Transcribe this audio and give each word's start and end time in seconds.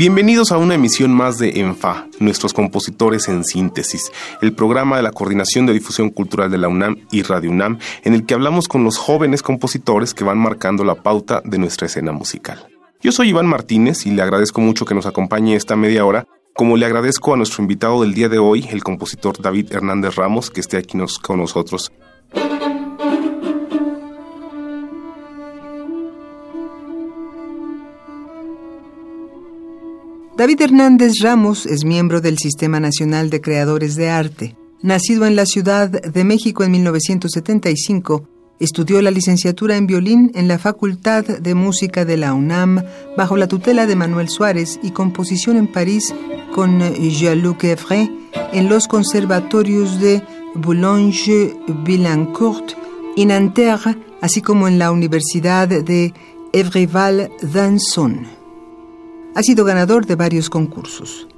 Bienvenidos 0.00 0.50
a 0.50 0.56
una 0.56 0.76
emisión 0.76 1.12
más 1.12 1.36
de 1.36 1.60
ENFA, 1.60 2.06
nuestros 2.20 2.54
compositores 2.54 3.28
en 3.28 3.44
síntesis, 3.44 4.10
el 4.40 4.54
programa 4.54 4.96
de 4.96 5.02
la 5.02 5.12
Coordinación 5.12 5.66
de 5.66 5.74
Difusión 5.74 6.08
Cultural 6.08 6.50
de 6.50 6.56
la 6.56 6.68
UNAM 6.68 6.96
y 7.10 7.20
Radio 7.20 7.50
UNAM, 7.50 7.78
en 8.02 8.14
el 8.14 8.24
que 8.24 8.32
hablamos 8.32 8.66
con 8.66 8.82
los 8.82 8.96
jóvenes 8.96 9.42
compositores 9.42 10.14
que 10.14 10.24
van 10.24 10.38
marcando 10.38 10.84
la 10.84 10.94
pauta 10.94 11.42
de 11.44 11.58
nuestra 11.58 11.86
escena 11.86 12.12
musical. 12.12 12.66
Yo 13.02 13.12
soy 13.12 13.28
Iván 13.28 13.44
Martínez 13.44 14.06
y 14.06 14.12
le 14.12 14.22
agradezco 14.22 14.62
mucho 14.62 14.86
que 14.86 14.94
nos 14.94 15.04
acompañe 15.04 15.54
esta 15.54 15.76
media 15.76 16.06
hora, 16.06 16.26
como 16.54 16.78
le 16.78 16.86
agradezco 16.86 17.34
a 17.34 17.36
nuestro 17.36 17.60
invitado 17.60 18.00
del 18.00 18.14
día 18.14 18.30
de 18.30 18.38
hoy, 18.38 18.66
el 18.70 18.82
compositor 18.82 19.38
David 19.42 19.70
Hernández 19.70 20.14
Ramos, 20.14 20.48
que 20.48 20.60
esté 20.60 20.78
aquí 20.78 20.96
con 21.20 21.40
nosotros. 21.40 21.92
David 30.40 30.62
Hernández 30.62 31.12
Ramos 31.20 31.66
es 31.66 31.84
miembro 31.84 32.22
del 32.22 32.38
Sistema 32.38 32.80
Nacional 32.80 33.28
de 33.28 33.42
Creadores 33.42 33.94
de 33.94 34.08
Arte. 34.08 34.56
Nacido 34.80 35.26
en 35.26 35.36
la 35.36 35.44
Ciudad 35.44 35.90
de 35.90 36.24
México 36.24 36.64
en 36.64 36.70
1975, 36.70 38.26
estudió 38.58 39.02
la 39.02 39.10
licenciatura 39.10 39.76
en 39.76 39.86
violín 39.86 40.32
en 40.34 40.48
la 40.48 40.58
Facultad 40.58 41.26
de 41.26 41.54
Música 41.54 42.06
de 42.06 42.16
la 42.16 42.32
UNAM 42.32 42.82
bajo 43.18 43.36
la 43.36 43.48
tutela 43.48 43.84
de 43.84 43.96
Manuel 43.96 44.30
Suárez 44.30 44.80
y 44.82 44.92
composición 44.92 45.58
en 45.58 45.70
París 45.70 46.14
con 46.54 46.80
Jean-Luc 46.80 47.64
Evray 47.64 48.10
en 48.54 48.70
los 48.70 48.88
conservatorios 48.88 50.00
de 50.00 50.22
Boulogne-Billancourt 50.54 52.78
y 53.14 53.26
Nanterre, 53.26 53.98
así 54.22 54.40
como 54.40 54.68
en 54.68 54.78
la 54.78 54.90
Universidad 54.90 55.68
de 55.68 56.14
Évreval-Danson. 56.54 58.39
Ha 59.34 59.42
sido 59.42 59.64
ganador 59.64 60.06
de 60.06 60.16
varios 60.16 60.50
concursos. 60.50 61.28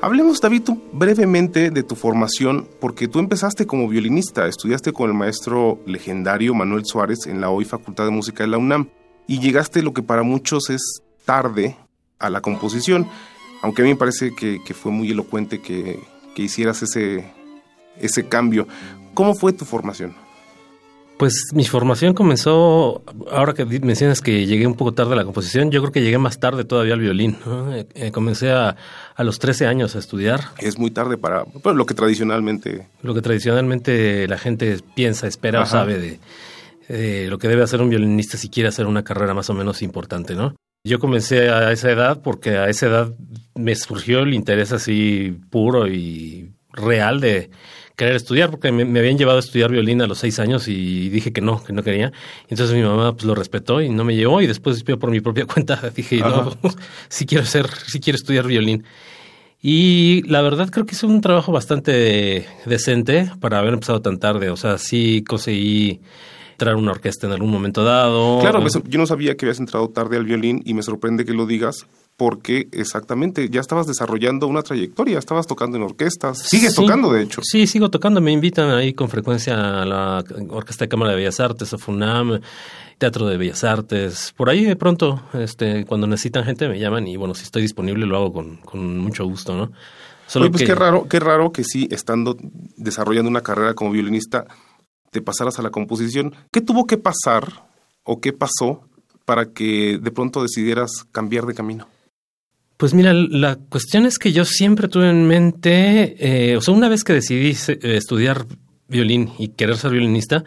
Hablemos, 0.00 0.40
David, 0.40 0.62
brevemente 0.92 1.70
de 1.70 1.82
tu 1.84 1.94
formación, 1.94 2.66
porque 2.80 3.06
tú 3.06 3.20
empezaste 3.20 3.66
como 3.66 3.86
violinista, 3.86 4.48
estudiaste 4.48 4.92
con 4.92 5.08
el 5.08 5.14
maestro 5.14 5.78
legendario 5.86 6.54
Manuel 6.54 6.84
Suárez 6.84 7.26
en 7.26 7.40
la 7.40 7.50
hoy 7.50 7.64
Facultad 7.64 8.06
de 8.06 8.10
Música 8.10 8.42
de 8.42 8.48
la 8.48 8.58
UNAM, 8.58 8.88
y 9.28 9.38
llegaste 9.38 9.80
lo 9.80 9.92
que 9.92 10.02
para 10.02 10.24
muchos 10.24 10.70
es 10.70 11.02
tarde 11.24 11.76
a 12.18 12.30
la 12.30 12.40
composición, 12.40 13.06
aunque 13.62 13.82
a 13.82 13.84
mí 13.84 13.92
me 13.92 13.96
parece 13.96 14.34
que, 14.34 14.60
fue 14.74 14.90
muy 14.90 15.10
elocuente 15.10 15.60
que, 15.60 16.00
que 16.34 16.42
hicieras 16.42 16.82
ese, 16.82 17.32
ese 17.96 18.26
cambio. 18.26 18.66
¿Cómo 19.14 19.34
fue 19.34 19.52
tu 19.52 19.64
formación? 19.64 20.16
Pues 21.22 21.52
mi 21.54 21.64
formación 21.64 22.14
comenzó, 22.14 23.04
ahora 23.30 23.54
que 23.54 23.64
mencionas 23.64 24.20
que 24.20 24.44
llegué 24.44 24.66
un 24.66 24.74
poco 24.74 24.92
tarde 24.92 25.12
a 25.12 25.14
la 25.14 25.24
composición, 25.24 25.70
yo 25.70 25.80
creo 25.80 25.92
que 25.92 26.02
llegué 26.02 26.18
más 26.18 26.40
tarde 26.40 26.64
todavía 26.64 26.94
al 26.94 27.00
violín. 27.00 27.36
Eh, 27.74 27.86
eh, 27.94 28.10
comencé 28.10 28.50
a, 28.50 28.74
a, 29.14 29.22
los 29.22 29.38
13 29.38 29.68
años 29.68 29.94
a 29.94 30.00
estudiar. 30.00 30.40
Es 30.58 30.80
muy 30.80 30.90
tarde 30.90 31.18
para 31.18 31.44
lo 31.74 31.86
que 31.86 31.94
tradicionalmente... 31.94 32.88
Lo 33.02 33.14
que 33.14 33.22
tradicionalmente 33.22 34.26
la 34.26 34.36
gente 34.36 34.80
piensa, 34.96 35.28
espera 35.28 35.60
o 35.60 35.66
sabe 35.66 36.18
de, 36.88 37.28
lo 37.28 37.38
que 37.38 37.46
debe 37.46 37.62
hacer 37.62 37.80
un 37.80 37.90
violinista 37.90 38.36
si 38.36 38.48
quiere 38.48 38.70
hacer 38.70 38.86
una 38.86 39.04
carrera 39.04 39.32
más 39.32 39.48
o 39.48 39.54
menos 39.54 39.80
importante, 39.82 40.34
¿no? 40.34 40.56
Yo 40.82 40.98
comencé 40.98 41.50
a 41.50 41.70
esa 41.70 41.92
edad 41.92 42.20
porque 42.20 42.56
a 42.56 42.68
esa 42.68 42.86
edad 42.86 43.14
me 43.54 43.76
surgió 43.76 44.22
el 44.22 44.34
interés 44.34 44.72
así 44.72 45.38
puro 45.50 45.86
y 45.86 46.50
real 46.72 47.20
de 47.20 47.50
querer 48.02 48.16
estudiar, 48.16 48.50
porque 48.50 48.72
me, 48.72 48.98
habían 48.98 49.16
llevado 49.16 49.36
a 49.36 49.40
estudiar 49.40 49.70
violín 49.70 50.02
a 50.02 50.08
los 50.08 50.18
seis 50.18 50.40
años 50.40 50.66
y 50.66 51.08
dije 51.08 51.32
que 51.32 51.40
no, 51.40 51.62
que 51.62 51.72
no 51.72 51.84
quería. 51.84 52.12
Entonces 52.48 52.74
mi 52.74 52.82
mamá 52.82 53.12
pues 53.12 53.24
lo 53.26 53.36
respetó 53.36 53.80
y 53.80 53.90
no 53.90 54.02
me 54.02 54.16
llevó 54.16 54.42
y 54.42 54.48
después 54.48 54.82
yo 54.82 54.98
por 54.98 55.12
mi 55.12 55.20
propia 55.20 55.46
cuenta 55.52 55.80
dije, 55.94 56.18
no, 56.18 56.50
sí 57.08 57.26
quiero 57.26 57.44
ser, 57.44 57.68
sí 57.86 58.00
quiero 58.00 58.16
estudiar 58.16 58.48
violín. 58.48 58.82
Y 59.62 60.22
la 60.28 60.42
verdad 60.42 60.68
creo 60.68 60.84
que 60.84 60.96
es 60.96 61.04
un 61.04 61.20
trabajo 61.20 61.52
bastante 61.52 62.48
decente 62.66 63.30
para 63.38 63.60
haber 63.60 63.74
empezado 63.74 64.02
tan 64.02 64.18
tarde. 64.18 64.50
O 64.50 64.56
sea, 64.56 64.78
sí 64.78 65.22
conseguí 65.22 66.00
entrar 66.50 66.74
a 66.74 66.76
una 66.76 66.90
orquesta 66.90 67.28
en 67.28 67.34
algún 67.34 67.52
momento 67.52 67.84
dado. 67.84 68.40
Claro, 68.40 68.66
yo 68.66 68.98
no 68.98 69.06
sabía 69.06 69.36
que 69.36 69.46
habías 69.46 69.60
entrado 69.60 69.88
tarde 69.90 70.16
al 70.16 70.24
violín 70.24 70.60
y 70.64 70.74
me 70.74 70.82
sorprende 70.82 71.24
que 71.24 71.34
lo 71.34 71.46
digas 71.46 71.86
porque 72.16 72.68
exactamente 72.72 73.48
ya 73.48 73.60
estabas 73.60 73.86
desarrollando 73.86 74.46
una 74.46 74.62
trayectoria, 74.62 75.18
estabas 75.18 75.46
tocando 75.46 75.76
en 75.76 75.82
orquestas, 75.82 76.38
sigues 76.38 76.74
tocando 76.74 77.12
de 77.12 77.22
hecho. 77.22 77.40
Sí, 77.42 77.66
sigo 77.66 77.90
tocando, 77.90 78.20
me 78.20 78.32
invitan 78.32 78.70
ahí 78.70 78.92
con 78.92 79.08
frecuencia 79.08 79.82
a 79.82 79.84
la 79.84 80.24
Orquesta 80.48 80.84
de 80.84 80.88
Cámara 80.88 81.10
de 81.12 81.16
Bellas 81.16 81.40
Artes, 81.40 81.72
a 81.72 81.78
FUNAM, 81.78 82.40
Teatro 82.98 83.26
de 83.26 83.36
Bellas 83.36 83.64
Artes, 83.64 84.32
por 84.36 84.50
ahí 84.50 84.64
de 84.64 84.76
pronto, 84.76 85.22
este, 85.32 85.84
cuando 85.84 86.06
necesitan 86.06 86.44
gente 86.44 86.68
me 86.68 86.78
llaman 86.78 87.08
y 87.08 87.16
bueno, 87.16 87.34
si 87.34 87.44
estoy 87.44 87.62
disponible 87.62 88.06
lo 88.06 88.16
hago 88.16 88.32
con, 88.32 88.56
con 88.58 88.98
mucho 88.98 89.24
gusto, 89.24 89.56
¿no? 89.56 89.72
Solo 90.26 90.50
pues 90.50 90.64
qué 90.64 90.74
raro, 90.74 91.08
qué 91.08 91.20
raro 91.20 91.52
que 91.52 91.64
sí, 91.64 91.88
estando 91.90 92.36
desarrollando 92.76 93.28
una 93.28 93.42
carrera 93.42 93.74
como 93.74 93.90
violinista, 93.90 94.46
te 95.10 95.20
pasaras 95.20 95.58
a 95.58 95.62
la 95.62 95.70
composición. 95.70 96.34
¿Qué 96.50 96.60
tuvo 96.60 96.86
que 96.86 96.96
pasar 96.96 97.66
o 98.02 98.20
qué 98.20 98.32
pasó 98.32 98.80
para 99.26 99.52
que 99.52 99.98
de 100.00 100.10
pronto 100.10 100.42
decidieras 100.42 101.04
cambiar 101.12 101.44
de 101.44 101.54
camino? 101.54 101.86
Pues 102.82 102.94
mira, 102.94 103.12
la 103.14 103.54
cuestión 103.54 104.06
es 104.06 104.18
que 104.18 104.32
yo 104.32 104.44
siempre 104.44 104.88
tuve 104.88 105.08
en 105.08 105.28
mente, 105.28 106.16
eh, 106.18 106.56
o 106.56 106.60
sea, 106.60 106.74
una 106.74 106.88
vez 106.88 107.04
que 107.04 107.12
decidí 107.12 107.56
eh, 107.68 107.78
estudiar 107.96 108.44
violín 108.88 109.30
y 109.38 109.50
querer 109.50 109.76
ser 109.76 109.92
violinista, 109.92 110.42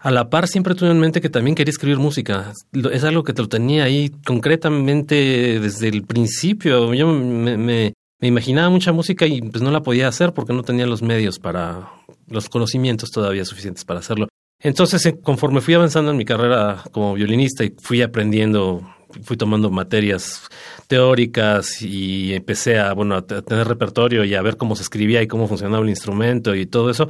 a 0.00 0.10
la 0.10 0.30
par 0.30 0.48
siempre 0.48 0.74
tuve 0.74 0.90
en 0.90 0.98
mente 0.98 1.20
que 1.20 1.30
también 1.30 1.54
quería 1.54 1.70
escribir 1.70 1.98
música. 1.98 2.54
Es 2.92 3.04
algo 3.04 3.22
que 3.22 3.34
te 3.34 3.42
lo 3.42 3.48
tenía 3.48 3.84
ahí 3.84 4.10
concretamente 4.26 5.60
desde 5.60 5.86
el 5.86 6.02
principio. 6.02 6.92
Yo 6.92 7.06
me, 7.06 7.56
me, 7.56 7.92
imaginaba 8.20 8.68
mucha 8.68 8.90
música 8.90 9.28
y 9.28 9.40
pues 9.40 9.62
no 9.62 9.70
la 9.70 9.84
podía 9.84 10.08
hacer 10.08 10.32
porque 10.34 10.52
no 10.52 10.64
tenía 10.64 10.86
los 10.86 11.02
medios 11.02 11.38
para, 11.38 11.88
los 12.26 12.48
conocimientos 12.48 13.12
todavía 13.12 13.44
suficientes 13.44 13.84
para 13.84 14.00
hacerlo. 14.00 14.26
Entonces, 14.58 15.06
eh, 15.06 15.20
conforme 15.22 15.60
fui 15.60 15.74
avanzando 15.74 16.10
en 16.10 16.16
mi 16.16 16.24
carrera 16.24 16.82
como 16.90 17.14
violinista 17.14 17.62
y 17.62 17.76
fui 17.80 18.02
aprendiendo 18.02 18.82
fui 19.22 19.36
tomando 19.36 19.70
materias 19.70 20.48
teóricas 20.86 21.82
y 21.82 22.34
empecé 22.34 22.78
a, 22.78 22.92
bueno, 22.92 23.16
a 23.16 23.22
tener 23.22 23.68
repertorio 23.68 24.24
y 24.24 24.34
a 24.34 24.42
ver 24.42 24.56
cómo 24.56 24.76
se 24.76 24.82
escribía 24.82 25.22
y 25.22 25.26
cómo 25.26 25.48
funcionaba 25.48 25.82
el 25.82 25.90
instrumento 25.90 26.54
y 26.54 26.66
todo 26.66 26.90
eso, 26.90 27.08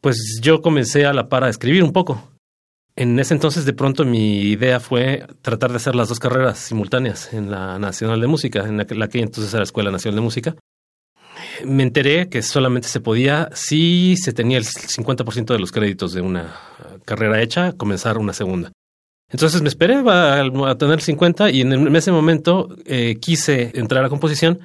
pues 0.00 0.40
yo 0.42 0.62
comencé 0.62 1.06
a 1.06 1.12
la 1.12 1.28
par 1.28 1.44
a 1.44 1.48
escribir 1.48 1.82
un 1.82 1.92
poco. 1.92 2.30
En 2.98 3.18
ese 3.18 3.34
entonces, 3.34 3.66
de 3.66 3.74
pronto, 3.74 4.06
mi 4.06 4.40
idea 4.40 4.80
fue 4.80 5.26
tratar 5.42 5.70
de 5.70 5.76
hacer 5.76 5.94
las 5.94 6.08
dos 6.08 6.18
carreras 6.18 6.58
simultáneas 6.58 7.34
en 7.34 7.50
la 7.50 7.78
Nacional 7.78 8.22
de 8.22 8.26
Música, 8.26 8.64
en 8.66 8.78
la 8.78 8.86
que, 9.08 9.20
entonces 9.20 9.52
era 9.52 9.60
la 9.60 9.64
Escuela 9.64 9.90
Nacional 9.90 10.16
de 10.16 10.22
Música. 10.22 10.56
Me 11.62 11.82
enteré 11.82 12.30
que 12.30 12.40
solamente 12.40 12.88
se 12.88 13.00
podía, 13.00 13.50
si 13.52 14.16
se 14.16 14.32
tenía 14.32 14.56
el 14.56 14.64
50% 14.64 15.52
de 15.52 15.58
los 15.58 15.72
créditos 15.72 16.14
de 16.14 16.22
una 16.22 16.54
carrera 17.04 17.42
hecha, 17.42 17.72
comenzar 17.72 18.16
una 18.16 18.32
segunda. 18.32 18.72
Entonces 19.30 19.60
me 19.60 19.68
esperé 19.68 19.96
a, 20.06 20.74
tener 20.78 21.00
50 21.00 21.50
y 21.50 21.62
en, 21.62 21.96
ese 21.96 22.12
momento 22.12 22.68
eh, 22.84 23.16
quise 23.20 23.72
entrar 23.74 24.04
a 24.04 24.08
composición. 24.08 24.60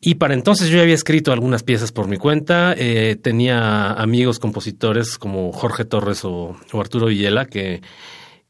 Y 0.00 0.16
para 0.16 0.34
entonces 0.34 0.68
yo 0.68 0.76
ya 0.76 0.82
había 0.82 0.94
escrito 0.94 1.32
algunas 1.32 1.62
piezas 1.62 1.92
por 1.92 2.08
mi 2.08 2.16
cuenta. 2.16 2.74
Eh, 2.76 3.16
tenía 3.20 3.92
amigos 3.92 4.38
compositores 4.38 5.18
como 5.18 5.52
Jorge 5.52 5.84
Torres 5.84 6.24
o, 6.24 6.56
Arturo 6.74 7.06
Villela 7.06 7.46
que, 7.46 7.80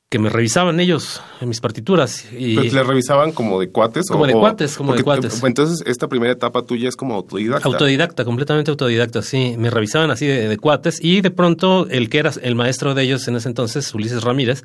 que 0.09 0.19
me 0.19 0.31
revisaban 0.31 0.81
ellos 0.81 1.21
en 1.41 1.49
mis 1.49 1.61
partituras. 1.61 2.27
Y 2.33 2.57
¿Pero 2.57 2.73
le 2.73 2.83
revisaban 2.83 3.33
como 3.33 3.61
de 3.61 3.71
cuates? 3.71 4.09
Como 4.09 4.27
de 4.27 4.33
cuates, 4.33 4.77
como 4.77 4.95
de 4.95 5.05
cuates. 5.05 5.43
Entonces 5.45 5.85
esta 5.87 6.09
primera 6.09 6.33
etapa 6.33 6.63
tuya 6.63 6.89
es 6.89 6.97
como 6.97 7.15
autodidacta. 7.15 7.69
Autodidacta, 7.69 8.25
completamente 8.25 8.71
autodidacta, 8.71 9.23
sí. 9.23 9.55
Me 9.59 9.71
revisaban 9.71 10.11
así 10.11 10.27
de, 10.27 10.49
de 10.49 10.57
cuates 10.59 10.99
y 11.03 11.21
de 11.21 11.31
pronto 11.31 11.87
el 11.89 12.09
que 12.09 12.19
era 12.19 12.33
el 12.43 12.55
maestro 12.55 12.95
de 12.95 13.03
ellos 13.03 13.29
en 13.29 13.37
ese 13.37 13.49
entonces, 13.49 13.95
Ulises 13.95 14.25
Ramírez, 14.25 14.65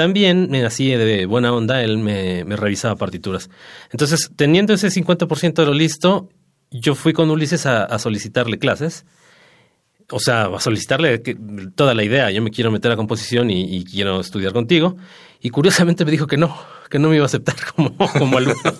también, 0.00 0.54
así 0.64 0.88
de 0.88 1.26
buena 1.26 1.52
onda, 1.52 1.82
él 1.82 1.98
me, 1.98 2.42
revisaba 2.56 2.96
partituras. 2.96 3.50
Entonces, 3.92 4.30
teniendo 4.34 4.72
ese 4.72 4.88
50% 4.88 5.52
de 5.52 5.66
lo 5.66 5.74
listo, 5.74 6.30
yo 6.70 6.94
fui 6.94 7.12
con 7.12 7.28
Ulises 7.28 7.66
a, 7.66 7.98
solicitarle 7.98 8.58
clases. 8.58 9.04
O 10.10 10.18
sea, 10.18 10.46
a 10.46 10.58
solicitarle 10.58 11.18
toda 11.74 11.92
la 11.92 12.02
idea. 12.02 12.30
Yo 12.30 12.40
me 12.40 12.50
quiero 12.50 12.70
meter 12.70 12.90
a 12.90 12.96
composición 12.96 13.50
y, 13.50 13.84
quiero 13.84 14.20
estudiar 14.20 14.54
contigo. 14.54 14.96
Y 15.42 15.50
curiosamente 15.50 16.06
me 16.06 16.12
dijo 16.12 16.26
que 16.26 16.38
no, 16.38 16.56
que 16.88 16.98
no 16.98 17.10
me 17.10 17.16
iba 17.16 17.24
a 17.24 17.26
aceptar 17.26 17.56
como, 17.76 17.94
como 17.96 18.38
alumno. 18.38 18.72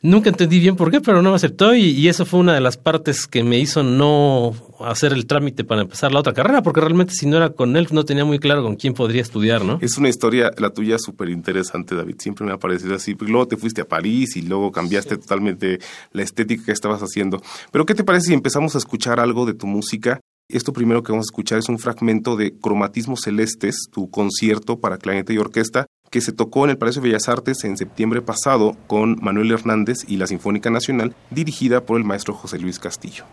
Nunca 0.00 0.30
entendí 0.30 0.60
bien 0.60 0.76
por 0.76 0.92
qué, 0.92 1.00
pero 1.00 1.22
no 1.22 1.30
me 1.30 1.36
aceptó 1.36 1.74
y, 1.74 1.86
y, 1.86 2.08
eso 2.08 2.24
fue 2.24 2.38
una 2.38 2.54
de 2.54 2.60
las 2.60 2.76
partes 2.76 3.26
que 3.26 3.42
me 3.42 3.58
hizo 3.58 3.82
no 3.82 4.54
hacer 4.78 5.12
el 5.12 5.26
trámite 5.26 5.64
para 5.64 5.82
empezar 5.82 6.12
la 6.12 6.20
otra 6.20 6.32
carrera, 6.32 6.62
porque 6.62 6.80
realmente 6.80 7.14
si 7.14 7.26
no 7.26 7.36
era 7.36 7.50
con 7.50 7.76
él 7.76 7.88
no 7.90 8.04
tenía 8.04 8.24
muy 8.24 8.38
claro 8.38 8.62
con 8.62 8.76
quién 8.76 8.94
podría 8.94 9.22
estudiar, 9.22 9.64
¿no? 9.64 9.78
Es 9.80 9.98
una 9.98 10.08
historia, 10.08 10.52
la 10.56 10.70
tuya, 10.70 10.98
súper 11.00 11.30
interesante, 11.30 11.96
David. 11.96 12.14
Siempre 12.20 12.46
me 12.46 12.52
ha 12.52 12.58
parecido 12.58 12.94
así. 12.94 13.16
Luego 13.18 13.48
te 13.48 13.56
fuiste 13.56 13.80
a 13.80 13.88
París 13.88 14.36
y 14.36 14.42
luego 14.42 14.70
cambiaste 14.70 15.16
totalmente 15.16 15.80
la 16.12 16.22
estética 16.22 16.66
que 16.66 16.72
estabas 16.72 17.00
haciendo. 17.02 17.42
Pero 17.72 17.84
¿qué 17.84 17.96
te 17.96 18.04
parece 18.04 18.28
si 18.28 18.34
empezamos 18.34 18.76
a 18.76 18.78
escuchar 18.78 19.18
algo 19.18 19.46
de 19.46 19.54
tu 19.54 19.66
música? 19.66 20.20
Esto 20.48 20.72
primero 20.72 21.02
que 21.02 21.12
vamos 21.12 21.26
a 21.26 21.30
escuchar 21.32 21.58
es 21.58 21.68
un 21.68 21.78
fragmento 21.78 22.34
de 22.34 22.56
Cromatismos 22.58 23.20
Celestes, 23.22 23.88
tu 23.92 24.08
concierto 24.08 24.80
para 24.80 24.96
clarinete 24.96 25.34
y 25.34 25.38
orquesta, 25.38 25.86
que 26.10 26.20
se 26.20 26.32
tocó 26.32 26.64
en 26.64 26.70
el 26.70 26.78
Palacio 26.78 27.02
de 27.02 27.08
Bellas 27.08 27.28
Artes 27.28 27.64
en 27.64 27.76
septiembre 27.76 28.22
pasado 28.22 28.76
con 28.86 29.18
Manuel 29.20 29.52
Hernández 29.52 30.04
y 30.06 30.16
la 30.16 30.26
Sinfónica 30.26 30.70
Nacional, 30.70 31.14
dirigida 31.30 31.84
por 31.84 31.98
el 31.98 32.04
maestro 32.04 32.34
José 32.34 32.58
Luis 32.58 32.78
Castillo. 32.78 33.24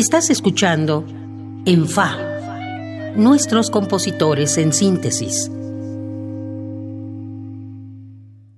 Estás 0.00 0.30
escuchando 0.30 1.04
En 1.66 1.86
Fa, 1.86 2.16
nuestros 3.16 3.70
compositores 3.70 4.56
en 4.56 4.72
síntesis. 4.72 5.50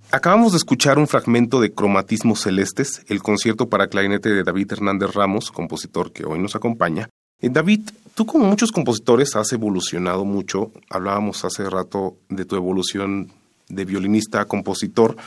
Acabamos 0.09 0.53
de 0.53 0.59
escuchar 0.59 0.97
un 0.97 1.05
fragmento 1.05 1.59
de 1.59 1.73
Cromatismos 1.73 2.43
Celestes, 2.43 3.03
el 3.09 3.21
concierto 3.21 3.67
para 3.67 3.87
clarinete 3.87 4.29
de 4.29 4.45
David 4.45 4.71
Hernández 4.71 5.13
Ramos, 5.15 5.51
compositor 5.51 6.13
que 6.13 6.23
hoy 6.23 6.39
nos 6.39 6.55
acompaña. 6.55 7.09
Eh, 7.41 7.49
David, 7.49 7.89
tú 8.15 8.25
como 8.25 8.45
muchos 8.45 8.71
compositores 8.71 9.35
has 9.35 9.51
evolucionado 9.51 10.23
mucho. 10.23 10.71
Hablábamos 10.89 11.43
hace 11.43 11.69
rato 11.69 12.15
de 12.29 12.45
tu 12.45 12.55
evolución 12.55 13.33
de 13.67 13.83
violinista 13.83 14.39
a 14.39 14.45
compositor. 14.45 15.17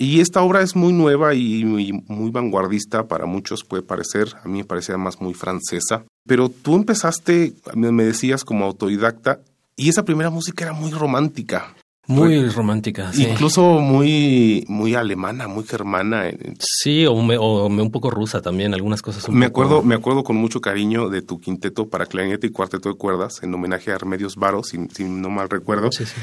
Y 0.00 0.20
esta 0.20 0.42
obra 0.42 0.62
es 0.62 0.76
muy 0.76 0.92
nueva 0.92 1.34
y 1.34 1.64
muy, 1.64 2.30
vanguardista 2.30 3.08
para 3.08 3.26
muchos, 3.26 3.64
puede 3.64 3.82
parecer, 3.82 4.28
a 4.44 4.46
mí 4.46 4.58
me 4.58 4.64
parece 4.64 4.92
además 4.92 5.20
muy 5.20 5.34
francesa. 5.34 6.04
Pero 6.24 6.48
tú 6.48 6.76
empezaste, 6.76 7.52
me 7.74 8.04
decías, 8.04 8.44
como 8.44 8.64
autodidacta, 8.64 9.40
y 9.74 9.88
esa 9.88 10.04
primera 10.04 10.30
música 10.30 10.64
era 10.64 10.72
muy 10.72 10.92
romántica. 10.92 11.74
Muy 12.06 12.48
romántica, 12.48 13.12
sí. 13.12 13.26
Incluso 13.28 13.80
muy, 13.80 14.64
muy 14.68 14.94
alemana, 14.94 15.48
muy 15.48 15.64
germana. 15.64 16.30
Sí, 16.60 17.04
o, 17.04 17.12
un 17.12 17.90
poco 17.90 18.10
rusa 18.10 18.40
también, 18.40 18.74
algunas 18.74 19.02
cosas. 19.02 19.28
me 19.28 19.46
acuerdo, 19.46 19.82
me 19.82 19.96
acuerdo 19.96 20.22
con 20.22 20.36
mucho 20.36 20.60
cariño 20.60 21.08
de 21.08 21.22
tu 21.22 21.40
quinteto 21.40 21.88
para 21.88 22.06
clarinete 22.06 22.46
y 22.46 22.50
cuarteto 22.50 22.88
de 22.88 22.94
cuerdas 22.94 23.42
en 23.42 23.52
homenaje 23.52 23.90
a 23.90 23.98
Remedios 23.98 24.36
Varo, 24.36 24.62
si, 24.62 24.78
si 24.94 25.04
no 25.04 25.28
mal 25.28 25.50
recuerdo. 25.50 25.90
Sí, 25.90 26.06
sí. 26.06 26.14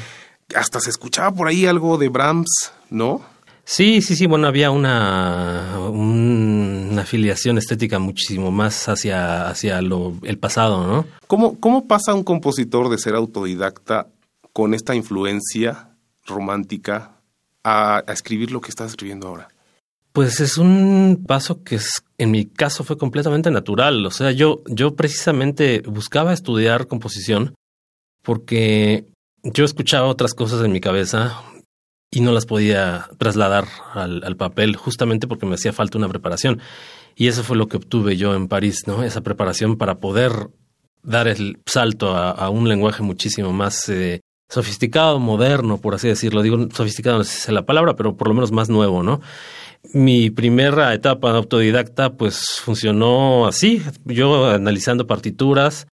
Hasta 0.54 0.80
se 0.80 0.88
escuchaba 0.88 1.30
por 1.32 1.46
ahí 1.46 1.66
algo 1.66 1.98
de 1.98 2.08
Brahms, 2.08 2.72
¿no? 2.88 3.35
Sí, 3.68 4.00
sí, 4.00 4.14
sí, 4.14 4.26
bueno, 4.26 4.46
había 4.46 4.70
una, 4.70 5.80
una 5.90 7.02
afiliación 7.02 7.58
estética 7.58 7.98
muchísimo 7.98 8.52
más 8.52 8.88
hacia, 8.88 9.48
hacia 9.48 9.82
lo, 9.82 10.14
el 10.22 10.38
pasado, 10.38 10.86
¿no? 10.86 11.04
¿Cómo, 11.26 11.58
¿Cómo 11.58 11.88
pasa 11.88 12.14
un 12.14 12.22
compositor 12.22 12.88
de 12.88 12.98
ser 12.98 13.16
autodidacta 13.16 14.06
con 14.52 14.72
esta 14.72 14.94
influencia 14.94 15.90
romántica 16.26 17.16
a, 17.64 18.04
a 18.06 18.12
escribir 18.12 18.52
lo 18.52 18.60
que 18.60 18.68
estás 18.68 18.92
escribiendo 18.92 19.26
ahora? 19.26 19.48
Pues 20.12 20.38
es 20.40 20.58
un 20.58 21.24
paso 21.26 21.64
que 21.64 21.74
es, 21.74 22.04
en 22.18 22.30
mi 22.30 22.46
caso 22.46 22.84
fue 22.84 22.96
completamente 22.96 23.50
natural. 23.50 24.06
O 24.06 24.12
sea, 24.12 24.30
yo, 24.30 24.62
yo 24.68 24.94
precisamente 24.94 25.80
buscaba 25.80 26.32
estudiar 26.32 26.86
composición 26.86 27.56
porque 28.22 29.06
yo 29.42 29.64
escuchaba 29.64 30.06
otras 30.06 30.34
cosas 30.34 30.64
en 30.64 30.70
mi 30.70 30.80
cabeza, 30.80 31.42
y 32.10 32.20
no 32.20 32.32
las 32.32 32.46
podía 32.46 33.08
trasladar 33.18 33.66
al, 33.94 34.36
papel 34.36 34.76
justamente 34.76 35.26
porque 35.26 35.46
me 35.46 35.54
hacía 35.54 35.72
falta 35.72 35.98
una 35.98 36.08
preparación. 36.08 36.60
Y 37.14 37.28
eso 37.28 37.42
fue 37.42 37.56
lo 37.56 37.66
que 37.66 37.78
obtuve 37.78 38.16
yo 38.16 38.34
en 38.34 38.48
París, 38.48 38.84
¿no? 38.86 39.02
Esa 39.02 39.22
preparación 39.22 39.76
para 39.76 39.98
poder 39.98 40.48
dar 41.02 41.28
el 41.28 41.58
salto 41.66 42.14
a, 42.16 42.48
un 42.50 42.68
lenguaje 42.68 43.02
muchísimo 43.02 43.52
más 43.52 43.88
eh, 43.88 44.20
sofisticado, 44.48 45.18
moderno, 45.18 45.78
por 45.78 45.94
así 45.94 46.08
decirlo. 46.08 46.42
Digo, 46.42 46.68
sofisticado 46.72 47.18
no 47.18 47.24
sé 47.24 47.32
si 47.32 47.38
es 47.48 47.52
la 47.52 47.66
palabra, 47.66 47.96
pero 47.96 48.16
por 48.16 48.28
lo 48.28 48.34
menos 48.34 48.52
más 48.52 48.68
nuevo, 48.68 49.02
¿no? 49.02 49.20
Mi 49.92 50.30
primera 50.30 50.92
etapa 50.94 51.30
autodidacta, 51.30 52.14
pues 52.14 52.60
funcionó 52.62 53.46
así, 53.46 53.82
yo 54.04 54.50
analizando 54.50 55.06
partituras, 55.06 55.86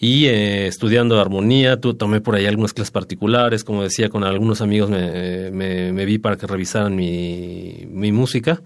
y 0.00 0.26
eh, 0.26 0.68
estudiando 0.68 1.20
armonía, 1.20 1.80
tú 1.80 1.94
tomé 1.94 2.20
por 2.20 2.36
ahí 2.36 2.46
algunas 2.46 2.72
clases 2.72 2.92
particulares, 2.92 3.64
como 3.64 3.82
decía, 3.82 4.08
con 4.08 4.22
algunos 4.22 4.60
amigos 4.60 4.90
me, 4.90 5.50
me, 5.50 6.04
vi 6.04 6.18
para 6.18 6.36
que 6.36 6.46
revisaran 6.46 6.94
mi, 6.94 7.84
mi, 7.88 8.12
música, 8.12 8.62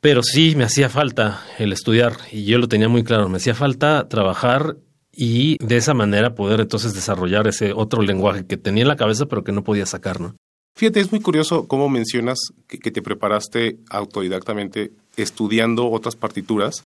pero 0.00 0.22
sí 0.22 0.54
me 0.56 0.64
hacía 0.64 0.88
falta 0.88 1.44
el 1.58 1.72
estudiar 1.72 2.14
y 2.32 2.44
yo 2.44 2.58
lo 2.58 2.68
tenía 2.68 2.88
muy 2.88 3.04
claro, 3.04 3.28
me 3.28 3.36
hacía 3.36 3.54
falta 3.54 4.08
trabajar 4.08 4.76
y 5.12 5.56
de 5.62 5.76
esa 5.76 5.92
manera 5.92 6.34
poder 6.34 6.60
entonces 6.60 6.94
desarrollar 6.94 7.46
ese 7.46 7.72
otro 7.74 8.00
lenguaje 8.00 8.46
que 8.46 8.56
tenía 8.56 8.82
en 8.82 8.88
la 8.88 8.96
cabeza 8.96 9.26
pero 9.26 9.44
que 9.44 9.52
no 9.52 9.62
podía 9.62 9.84
sacar, 9.84 10.20
¿no? 10.20 10.36
Fíjate, 10.74 11.00
es 11.00 11.10
muy 11.10 11.20
curioso 11.20 11.66
cómo 11.68 11.88
mencionas 11.88 12.38
que 12.68 12.90
te 12.90 13.00
preparaste 13.00 13.78
autodidactamente 13.88 14.92
estudiando 15.16 15.90
otras 15.90 16.16
partituras 16.16 16.82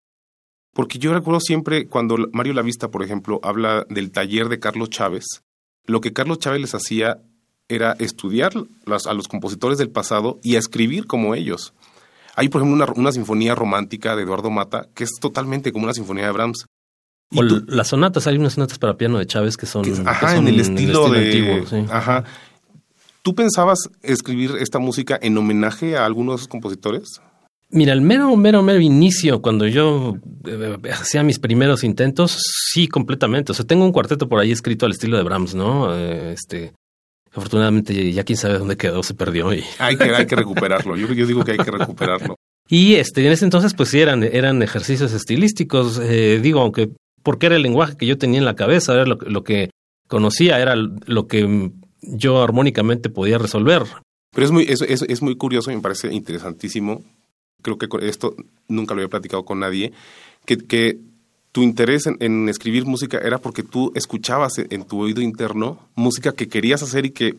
porque 0.72 0.98
yo 0.98 1.12
recuerdo 1.12 1.40
siempre 1.40 1.86
cuando 1.86 2.16
Mario 2.32 2.54
Lavista, 2.54 2.90
por 2.90 3.02
ejemplo, 3.02 3.40
habla 3.42 3.86
del 3.88 4.10
taller 4.10 4.48
de 4.48 4.60
Carlos 4.60 4.90
Chávez, 4.90 5.24
lo 5.84 6.00
que 6.00 6.12
Carlos 6.12 6.38
Chávez 6.38 6.60
les 6.60 6.74
hacía 6.74 7.18
era 7.68 7.92
estudiar 7.98 8.52
a 8.54 9.14
los 9.14 9.28
compositores 9.28 9.78
del 9.78 9.90
pasado 9.90 10.38
y 10.42 10.56
a 10.56 10.58
escribir 10.58 11.06
como 11.06 11.34
ellos. 11.34 11.72
Hay, 12.36 12.48
por 12.48 12.62
ejemplo, 12.62 12.92
una, 12.96 13.12
sinfonía 13.12 13.54
romántica 13.54 14.16
de 14.16 14.22
Eduardo 14.22 14.50
Mata 14.50 14.88
que 14.94 15.04
es 15.04 15.10
totalmente 15.20 15.72
como 15.72 15.84
una 15.84 15.94
sinfonía 15.94 16.26
de 16.26 16.32
Brahms. 16.32 16.66
O 17.34 17.42
las 17.42 17.88
sonatas, 17.88 18.26
hay 18.26 18.36
unas 18.36 18.54
sonatas 18.54 18.78
para 18.78 18.96
piano 18.96 19.18
de 19.18 19.26
Chávez 19.26 19.56
que 19.56 19.66
son, 19.66 19.84
ajá, 20.08 20.36
en, 20.36 20.48
el 20.48 20.58
estilo 20.58 21.08
de, 21.10 21.26
antiguo. 21.26 21.86
Ajá. 21.92 22.24
¿Tú 23.22 23.34
pensabas 23.34 23.88
escribir 24.02 24.52
esta 24.58 24.78
música 24.78 25.18
en 25.20 25.36
homenaje 25.38 25.96
a 25.96 26.06
alguno 26.06 26.32
de 26.32 26.36
esos 26.36 26.48
compositores? 26.48 27.20
Mira, 27.72 27.92
el 27.92 28.00
mero, 28.00 28.36
mero, 28.36 28.62
mero 28.62 28.80
inicio, 28.80 29.40
cuando 29.40 29.66
yo 29.66 30.16
eh, 30.44 30.76
hacía 30.92 31.22
mis 31.22 31.38
primeros 31.38 31.84
intentos, 31.84 32.42
sí, 32.72 32.88
completamente. 32.88 33.52
O 33.52 33.54
sea, 33.54 33.64
tengo 33.64 33.84
un 33.84 33.92
cuarteto 33.92 34.28
por 34.28 34.40
ahí 34.40 34.50
escrito 34.50 34.86
al 34.86 34.92
estilo 34.92 35.16
de 35.16 35.22
Brahms, 35.22 35.54
¿no? 35.54 35.96
Eh, 35.96 36.32
este, 36.32 36.72
afortunadamente 37.30 38.12
ya 38.12 38.24
quién 38.24 38.36
sabe 38.36 38.58
dónde 38.58 38.76
quedó, 38.76 39.04
se 39.04 39.14
perdió. 39.14 39.54
Y... 39.54 39.62
Hay 39.78 39.96
que, 39.96 40.04
hay 40.04 40.26
que 40.26 40.34
recuperarlo. 40.34 40.96
Yo, 40.96 41.12
yo 41.12 41.26
digo 41.26 41.44
que 41.44 41.52
hay 41.52 41.58
que 41.58 41.70
recuperarlo. 41.70 42.34
Y 42.68 42.94
este, 42.94 43.24
en 43.24 43.32
ese 43.32 43.44
entonces, 43.44 43.74
pues 43.74 43.88
sí, 43.88 44.00
eran, 44.00 44.24
eran 44.24 44.62
ejercicios 44.62 45.12
estilísticos. 45.12 46.00
Eh, 46.02 46.40
digo, 46.42 46.60
aunque 46.60 46.90
porque 47.22 47.46
era 47.46 47.56
el 47.56 47.62
lenguaje 47.62 47.96
que 47.96 48.06
yo 48.06 48.18
tenía 48.18 48.38
en 48.38 48.44
la 48.44 48.56
cabeza, 48.56 48.94
era 48.94 49.04
lo, 49.04 49.16
lo 49.16 49.44
que 49.44 49.70
conocía, 50.08 50.58
era 50.60 50.74
lo 50.74 51.26
que 51.28 51.70
yo 52.02 52.42
armónicamente 52.42 53.10
podía 53.10 53.38
resolver. 53.38 53.82
Pero 54.32 54.44
es 54.44 54.50
muy, 54.52 54.64
es, 54.64 54.82
es, 54.82 55.02
es 55.02 55.22
muy 55.22 55.36
curioso 55.36 55.70
y 55.70 55.76
me 55.76 55.82
parece 55.82 56.12
interesantísimo 56.12 57.02
creo 57.62 57.79
que 57.79 57.88
esto 58.07 58.35
nunca 58.69 58.95
lo 58.95 59.00
había 59.00 59.11
platicado 59.11 59.45
con 59.45 59.61
nadie, 59.61 59.93
que, 60.45 60.59
que 60.59 60.99
tu 61.52 61.62
interés 61.62 62.07
en, 62.07 62.49
escribir 62.49 62.87
música 62.87 63.19
era 63.19 63.38
porque 63.38 63.62
tú 63.62 63.93
escuchabas 63.95 64.59
en 64.59 64.85
tu 64.85 65.00
oído 65.00 65.21
interno 65.21 65.88
música 65.95 66.33
que 66.33 66.49
querías 66.49 66.83
hacer 66.83 67.07
y 67.07 67.11
que 67.11 67.37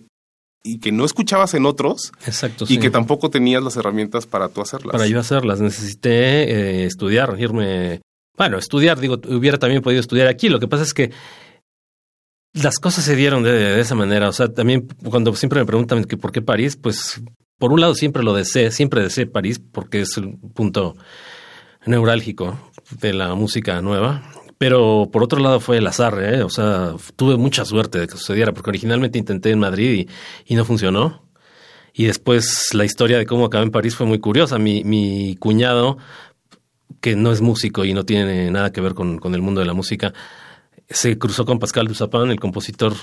y 0.63 0.79
que 0.79 0.91
no 0.91 1.05
escuchabas 1.05 1.55
en 1.55 1.65
otros 1.65 2.11
Exacto, 2.25 2.65
y 2.67 2.77
que 2.77 2.91
tampoco 2.91 3.31
tenías 3.31 3.63
las 3.63 3.77
herramientas 3.77 4.27
para 4.27 4.47
tú 4.49 4.61
hacerlas. 4.61 4.91
Para 4.91 5.07
yo 5.07 5.19
hacerlas. 5.19 5.59
Necesité 5.59 6.43
eh, 6.43 6.85
estudiar, 6.85 7.35
irme, 7.39 8.01
bueno, 8.37 8.59
estudiar, 8.59 8.99
digo, 8.99 9.19
hubiera 9.29 9.57
también 9.57 9.81
podido 9.81 10.01
estudiar 10.01 10.27
aquí, 10.27 10.49
lo 10.49 10.59
que 10.59 10.67
pasa 10.67 10.83
es 10.83 10.93
que 10.93 11.11
las 12.53 12.79
cosas 12.79 13.05
se 13.05 13.15
dieron 13.15 13.43
de, 13.43 13.79
esa 13.79 13.95
manera. 13.95 14.29
O 14.29 14.33
sea, 14.33 14.53
también 14.53 14.87
cuando 15.09 15.33
siempre 15.35 15.59
me 15.59 15.65
preguntan 15.65 16.03
que 16.03 16.17
por 16.17 16.31
qué 16.31 16.41
París, 16.41 16.77
pues 16.77 17.21
por 17.57 17.71
un 17.71 17.81
lado 17.81 17.95
siempre 17.95 18.23
lo 18.23 18.33
deseé, 18.33 18.71
siempre 18.71 19.03
deseé 19.03 19.25
París 19.25 19.61
porque 19.71 20.01
es 20.01 20.17
un 20.17 20.37
punto 20.53 20.95
neurálgico 21.85 22.59
de 22.99 23.13
la 23.13 23.35
música 23.35 23.81
nueva. 23.81 24.23
Pero 24.57 25.09
por 25.11 25.23
otro 25.23 25.39
lado 25.39 25.59
fue 25.59 25.77
el 25.77 25.87
azar, 25.87 26.21
¿eh? 26.21 26.43
o 26.43 26.49
sea, 26.49 26.93
tuve 27.15 27.35
mucha 27.35 27.65
suerte 27.65 27.97
de 27.97 28.05
que 28.05 28.15
sucediera, 28.15 28.53
porque 28.53 28.69
originalmente 28.69 29.17
intenté 29.17 29.49
en 29.49 29.57
Madrid 29.57 30.07
y, 30.45 30.55
no 30.55 30.65
funcionó. 30.65 31.23
Y 31.93 32.05
después 32.05 32.69
la 32.73 32.85
historia 32.85 33.17
de 33.17 33.25
cómo 33.25 33.45
acabé 33.45 33.65
en 33.65 33.71
París 33.71 33.95
fue 33.95 34.05
muy 34.05 34.19
curiosa. 34.19 34.59
Mi, 34.59 34.83
mi 34.83 35.35
cuñado, 35.37 35.97
que 37.01 37.15
no 37.15 37.31
es 37.31 37.41
músico 37.41 37.85
y 37.85 37.93
no 37.93 38.05
tiene 38.05 38.51
nada 38.51 38.71
que 38.71 38.81
ver 38.81 38.93
con, 38.93 39.17
con 39.17 39.33
el 39.33 39.41
mundo 39.41 39.61
de 39.61 39.67
la 39.67 39.73
música, 39.73 40.13
se 40.93 41.17
cruzó 41.17 41.45
con 41.45 41.59
Pascal 41.59 41.87
Dussapin, 41.87 42.31
el 42.31 42.39
compositor 42.39 42.93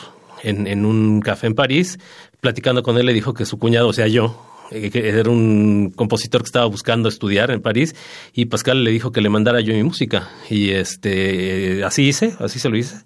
en, 0.42 0.66
en, 0.66 0.84
un 0.84 1.20
café 1.20 1.46
en 1.46 1.54
París, 1.54 1.98
platicando 2.40 2.82
con 2.82 2.96
él 2.96 3.06
le 3.06 3.12
dijo 3.12 3.34
que 3.34 3.44
su 3.44 3.58
cuñado, 3.58 3.88
o 3.88 3.92
sea, 3.92 4.06
yo, 4.06 4.40
eh, 4.70 4.90
que 4.90 5.08
era 5.08 5.30
un 5.30 5.92
compositor 5.94 6.42
que 6.42 6.46
estaba 6.46 6.66
buscando 6.66 7.08
estudiar 7.08 7.50
en 7.50 7.62
París 7.62 7.94
y 8.34 8.46
Pascal 8.46 8.84
le 8.84 8.90
dijo 8.90 9.12
que 9.12 9.20
le 9.20 9.30
mandara 9.30 9.60
yo 9.60 9.72
mi 9.72 9.82
música 9.82 10.28
y 10.50 10.70
este 10.70 11.82
así 11.84 12.08
hice, 12.08 12.34
así 12.38 12.58
se 12.58 12.68
lo 12.68 12.76
hice. 12.76 12.96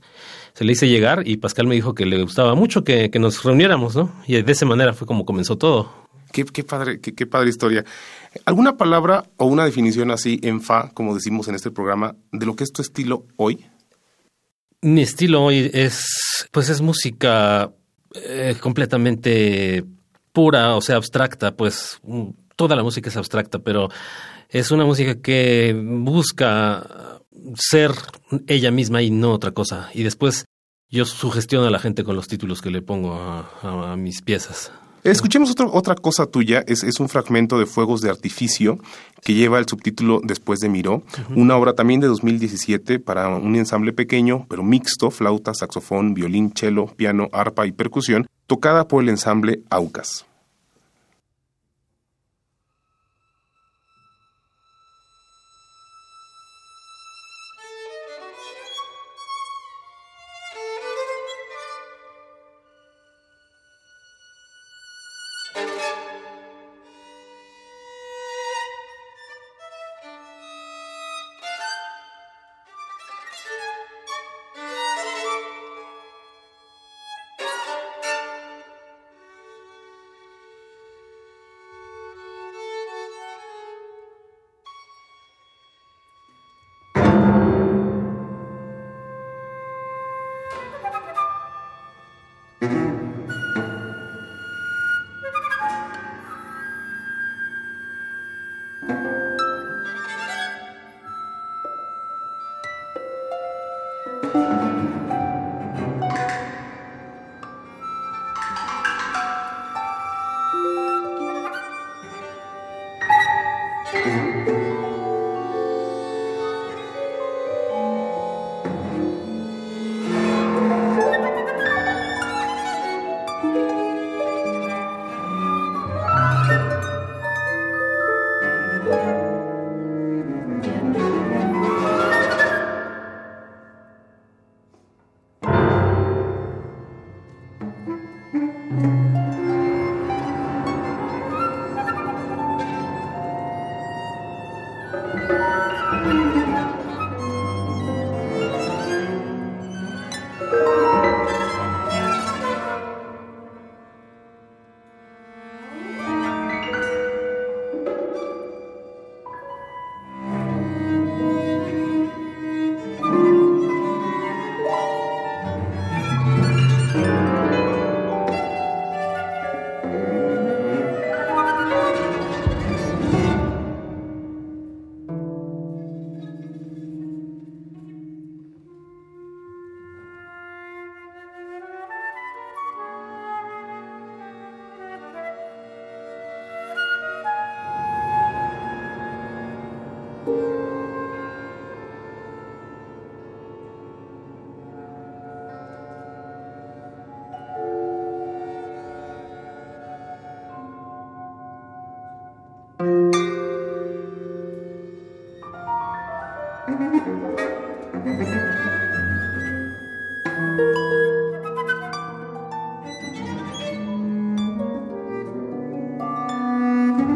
Se 0.55 0.65
le 0.65 0.73
hice 0.73 0.87
llegar 0.87 1.27
y 1.27 1.39
Pascal 1.39 1.67
me 1.67 1.75
dijo 1.75 1.95
que 1.95 2.05
le 2.05 2.21
gustaba 2.23 2.55
mucho 2.55 2.85
que, 2.85 3.11
que 3.11 3.19
nos 3.19 3.43
reuniéramos, 3.43 3.97
¿no? 3.97 4.13
Y 4.27 4.43
de 4.43 4.53
esa 4.53 4.67
manera 4.67 4.93
fue 4.93 5.07
como 5.07 5.25
comenzó 5.25 5.57
todo. 5.57 5.91
Qué, 6.31 6.45
qué 6.45 6.63
padre, 6.63 7.01
qué, 7.01 7.15
qué 7.15 7.27
padre 7.27 7.49
historia. 7.49 7.85
¿Alguna 8.45 8.77
palabra 8.77 9.25
o 9.39 9.47
una 9.47 9.65
definición 9.65 10.11
así 10.11 10.41
en 10.43 10.61
fa, 10.61 10.91
como 10.93 11.15
decimos 11.15 11.49
en 11.49 11.55
este 11.55 11.71
programa, 11.71 12.17
de 12.33 12.45
lo 12.45 12.55
que 12.55 12.65
es 12.65 12.73
tu 12.73 12.83
estilo 12.83 13.25
hoy? 13.37 13.65
Mi 14.83 15.03
estilo 15.03 15.45
hoy 15.45 15.71
es, 15.73 16.49
pues 16.51 16.69
es 16.69 16.81
música 16.81 17.73
eh, 18.15 18.57
completamente 18.61 19.85
pura, 20.33 20.75
o 20.75 20.81
sea, 20.81 20.97
abstracta, 20.97 21.55
pues 21.55 22.01
mm, 22.03 22.31
toda 22.57 22.75
la 22.75 22.83
música 22.83 23.09
es 23.09 23.17
abstracta, 23.17 23.61
pero 23.61 23.89
es 24.49 24.71
una 24.73 24.85
música 24.85 25.21
que 25.21 25.73
busca 25.75 27.21
ser 27.55 27.93
ella 28.49 28.71
misma 28.71 29.03
y 29.03 29.11
no 29.11 29.33
otra 29.33 29.53
cosa. 29.53 29.89
Y 29.95 30.03
después 30.03 30.47
yo 30.91 31.05
sugestiono 31.05 31.69
a 31.69 31.71
la 31.71 31.79
gente 31.79 32.05
con 32.05 32.17
los 32.17 32.29
títulos 32.29 32.61
que 32.61 32.71
le 32.71 32.83
pongo 32.83 33.15
a, 33.15 33.97
mis 33.97 34.21
piezas. 34.21 34.73
Escuchemos 35.05 35.53
otra 35.59 35.97
cosa 35.97 36.27
tuya, 36.27 36.63
es, 36.69 36.85
es, 36.85 37.01
un 37.01 37.09
fragmento 37.09 37.59
de 37.59 37.67
Fuegos 37.67 38.03
de 38.03 38.11
Artificio 38.11 38.79
que 39.25 39.35
lleva 39.35 39.59
el 39.59 39.67
subtítulo 39.67 40.21
Después 40.23 40.61
de 40.61 40.69
Miró, 40.69 41.03
una 41.35 41.57
obra 41.57 41.73
también 41.73 41.99
de 41.99 42.07
2017 42.07 43.01
para 43.01 43.29
un 43.29 43.57
ensamble 43.57 43.93
pequeño, 43.93 44.47
pero 44.49 44.63
mixto, 44.63 45.11
flauta, 45.11 45.55
saxofón, 45.55 46.15
violín, 46.15 46.53
cello, 46.55 46.87
piano, 46.87 47.29
arpa 47.33 47.67
y 47.67 47.73
percusión, 47.73 48.29
tocada 48.47 48.87
por 48.87 49.03
el 49.03 49.09
ensamble 49.09 49.63
Aucas. 49.71 50.25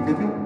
living 0.07 0.46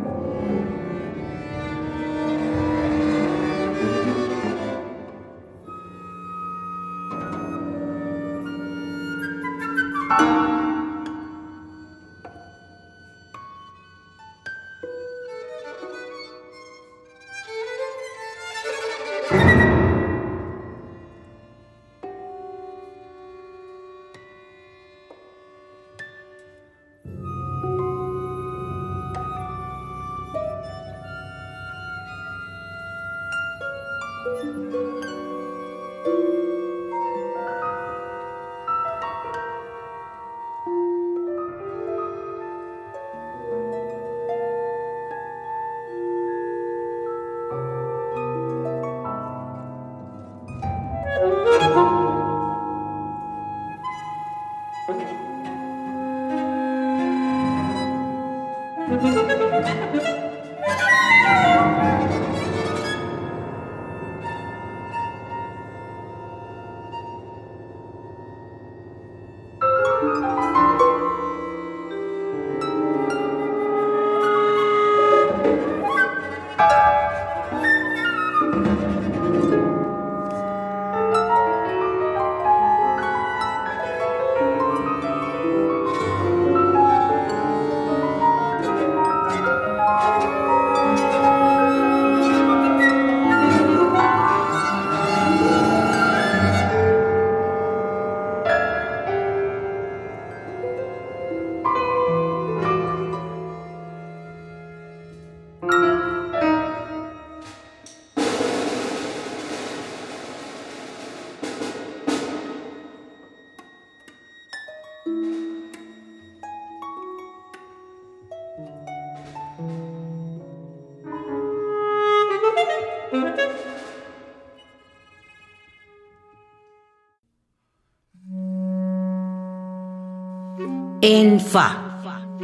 En 131.12 131.40
Fa. 131.40 132.38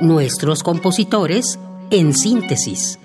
Nuestros 0.00 0.62
compositores 0.62 1.58
en 1.90 2.14
síntesis. 2.14 2.96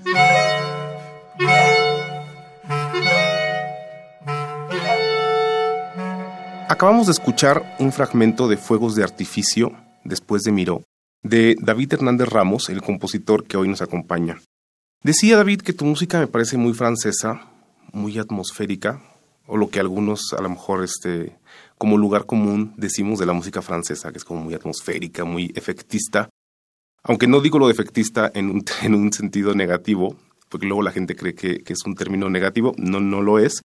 Acabamos 6.67 7.07
de 7.07 7.13
escuchar 7.13 7.75
un 7.79 7.91
fragmento 7.91 8.47
de 8.47 8.57
Fuegos 8.57 8.93
de 8.93 9.01
Artificio, 9.01 9.75
después 10.03 10.43
de 10.43 10.51
Miró, 10.51 10.83
de 11.23 11.55
David 11.59 11.93
Hernández 11.93 12.29
Ramos, 12.29 12.69
el 12.69 12.83
compositor 12.83 13.45
que 13.45 13.57
hoy 13.57 13.67
nos 13.67 13.81
acompaña. 13.81 14.39
Decía 15.01 15.37
David 15.37 15.61
que 15.61 15.73
tu 15.73 15.85
música 15.85 16.19
me 16.19 16.27
parece 16.27 16.55
muy 16.57 16.75
francesa, 16.75 17.47
muy 17.93 18.19
atmosférica, 18.19 19.01
o 19.47 19.57
lo 19.57 19.71
que 19.71 19.79
algunos 19.79 20.33
a 20.37 20.41
lo 20.43 20.49
mejor 20.49 20.83
este, 20.83 21.35
como 21.79 21.97
lugar 21.97 22.25
común 22.25 22.73
decimos 22.75 23.19
de 23.19 23.25
la 23.25 23.33
música 23.33 23.61
francesa, 23.61 24.11
que 24.11 24.17
es 24.17 24.25
como 24.25 24.41
muy 24.41 24.53
atmosférica, 24.53 25.23
muy 25.23 25.51
efectista. 25.55 26.29
Aunque 27.03 27.25
no 27.25 27.39
digo 27.39 27.57
lo 27.57 27.67
de 27.67 27.73
efectista 27.73 28.29
en 28.35 28.51
un, 28.51 28.63
en 28.83 28.93
un 28.93 29.11
sentido 29.11 29.55
negativo, 29.55 30.17
porque 30.49 30.67
luego 30.67 30.83
la 30.83 30.91
gente 30.91 31.15
cree 31.15 31.33
que, 31.33 31.59
que, 31.63 31.73
es 31.73 31.79
un 31.85 31.95
término 31.95 32.29
negativo, 32.29 32.75
no, 32.77 32.99
no 32.99 33.21
lo 33.21 33.39
es. 33.39 33.61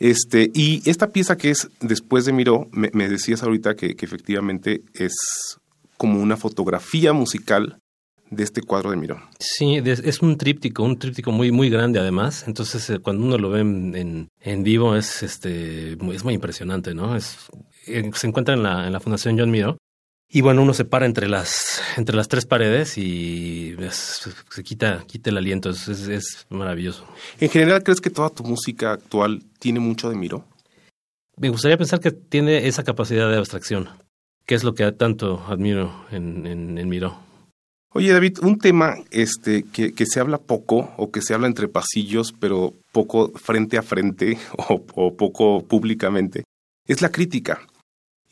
Este, 0.00 0.50
y 0.52 0.82
esta 0.90 1.10
pieza 1.10 1.36
que 1.36 1.50
es 1.50 1.70
Después 1.80 2.24
de 2.24 2.32
Miró, 2.32 2.66
me, 2.72 2.90
me 2.92 3.08
decías 3.08 3.44
ahorita 3.44 3.76
que, 3.76 3.94
que, 3.94 4.04
efectivamente 4.04 4.82
es 4.92 5.14
como 5.96 6.20
una 6.20 6.36
fotografía 6.36 7.12
musical 7.12 7.78
de 8.30 8.42
este 8.42 8.62
cuadro 8.62 8.90
de 8.90 8.96
Miró. 8.96 9.20
Sí, 9.38 9.76
es 9.84 10.20
un 10.22 10.36
tríptico, 10.36 10.82
un 10.82 10.98
tríptico 10.98 11.30
muy 11.32 11.52
muy 11.52 11.70
grande 11.70 11.98
además. 11.98 12.44
Entonces 12.46 12.88
eh, 12.90 12.98
cuando 12.98 13.24
uno 13.24 13.38
lo 13.38 13.50
ve 13.50 13.60
en, 13.60 13.94
en, 13.94 14.28
en 14.40 14.62
vivo 14.62 14.96
es 14.96 15.22
este 15.22 15.92
es 15.92 16.24
muy 16.24 16.34
impresionante, 16.34 16.94
¿no? 16.94 17.16
Es, 17.16 17.36
eh, 17.86 18.10
se 18.14 18.26
encuentra 18.26 18.54
en 18.54 18.62
la, 18.62 18.86
en 18.86 18.92
la 18.92 19.00
Fundación 19.00 19.38
John 19.38 19.50
Miró. 19.50 19.78
Y 20.26 20.40
bueno, 20.40 20.62
uno 20.62 20.74
se 20.74 20.84
para 20.84 21.06
entre 21.06 21.28
las, 21.28 21.80
entre 21.96 22.16
las 22.16 22.26
tres 22.26 22.44
paredes 22.44 22.98
y 22.98 23.76
es, 23.78 24.28
se 24.50 24.64
quita, 24.64 25.04
quita 25.06 25.30
el 25.30 25.36
aliento, 25.36 25.70
es, 25.70 25.86
es, 25.86 26.08
es 26.08 26.46
maravilloso. 26.48 27.06
¿En 27.38 27.50
general 27.50 27.84
crees 27.84 28.00
que 28.00 28.10
toda 28.10 28.30
tu 28.30 28.42
música 28.42 28.92
actual 28.92 29.44
tiene 29.60 29.78
mucho 29.78 30.08
de 30.10 30.16
Miró? 30.16 30.44
Me 31.36 31.50
gustaría 31.50 31.76
pensar 31.76 32.00
que 32.00 32.10
tiene 32.10 32.66
esa 32.66 32.82
capacidad 32.82 33.30
de 33.30 33.36
abstracción, 33.36 33.90
que 34.46 34.56
es 34.56 34.64
lo 34.64 34.74
que 34.74 34.90
tanto 34.92 35.44
admiro 35.46 36.04
en, 36.10 36.46
en, 36.46 36.78
en 36.78 36.88
Miró. 36.88 37.16
Oye, 37.96 38.12
David, 38.12 38.38
un 38.42 38.58
tema 38.58 38.96
este, 39.12 39.62
que, 39.62 39.92
se 40.04 40.18
habla 40.18 40.38
poco 40.38 40.92
o 40.96 41.12
que 41.12 41.22
se 41.22 41.32
habla 41.32 41.46
entre 41.46 41.68
pasillos, 41.68 42.32
pero 42.32 42.74
poco 42.90 43.30
frente 43.36 43.78
a 43.78 43.82
frente 43.82 44.36
o, 44.68 45.14
poco 45.14 45.64
públicamente, 45.64 46.42
es 46.88 47.02
la 47.02 47.12
crítica. 47.12 47.60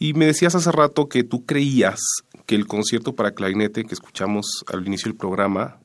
Y 0.01 0.15
me 0.15 0.27
decías 0.27 0.57
hace 0.57 0.73
rato 0.73 1.09
que 1.09 1.23
tú 1.23 1.47
creías 1.47 2.01
que 2.45 2.57
el 2.57 2.67
concierto 2.67 3.15
para 3.15 3.35
clarinete 3.35 3.85
que 3.85 3.95
escuchamos 3.95 4.65
al 4.67 4.85
inicio 4.85 5.09
del 5.09 5.17
programa 5.17 5.79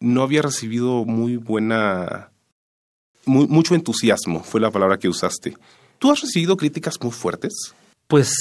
no 0.00 0.22
había 0.22 0.42
recibido 0.42 1.04
muy 1.04 1.36
buena, 1.36 2.32
mucho 3.24 3.76
entusiasmo, 3.76 4.42
fue 4.42 4.60
la 4.60 4.72
palabra 4.72 4.98
que 4.98 5.08
usaste. 5.08 5.56
¿Tú 6.00 6.10
has 6.10 6.22
recibido 6.22 6.56
críticas 6.56 6.98
muy 7.00 7.12
fuertes? 7.12 7.52
Pues 8.08 8.34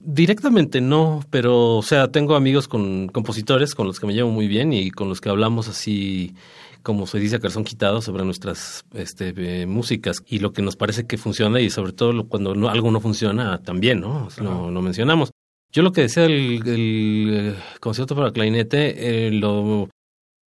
directamente 0.00 0.80
no, 0.80 1.22
pero 1.30 1.76
o 1.76 1.82
sea, 1.82 2.10
tengo 2.10 2.34
amigos 2.34 2.66
con 2.66 3.08
compositores 3.08 3.74
con 3.74 3.86
los 3.86 4.00
que 4.00 4.06
me 4.06 4.14
llevo 4.14 4.30
muy 4.30 4.48
bien 4.48 4.72
y 4.72 4.90
con 4.90 5.08
los 5.08 5.20
que 5.20 5.28
hablamos 5.28 5.68
así 5.68 6.34
como 6.82 7.06
se 7.06 7.18
dice 7.18 7.36
a 7.36 7.40
calzón 7.40 7.64
quitado 7.64 8.00
sobre 8.00 8.24
nuestras 8.24 8.84
este, 8.94 9.34
eh, 9.36 9.66
músicas 9.66 10.22
y 10.26 10.38
lo 10.38 10.52
que 10.52 10.62
nos 10.62 10.76
parece 10.76 11.06
que 11.06 11.18
funciona 11.18 11.60
y 11.60 11.68
sobre 11.68 11.92
todo 11.92 12.12
lo, 12.12 12.26
cuando 12.26 12.54
no, 12.54 12.70
algo 12.70 12.90
no 12.90 13.00
funciona 13.00 13.62
también, 13.62 14.00
¿no? 14.00 14.28
Lo, 14.38 14.70
lo, 14.70 14.82
mencionamos. 14.82 15.30
Yo 15.72 15.82
lo 15.82 15.92
que 15.92 16.02
decía 16.02 16.22
del, 16.22 16.62
del 16.62 17.54
concierto 17.80 18.16
para 18.16 18.32
clarinete, 18.32 19.26
eh, 19.26 19.30
lo 19.30 19.90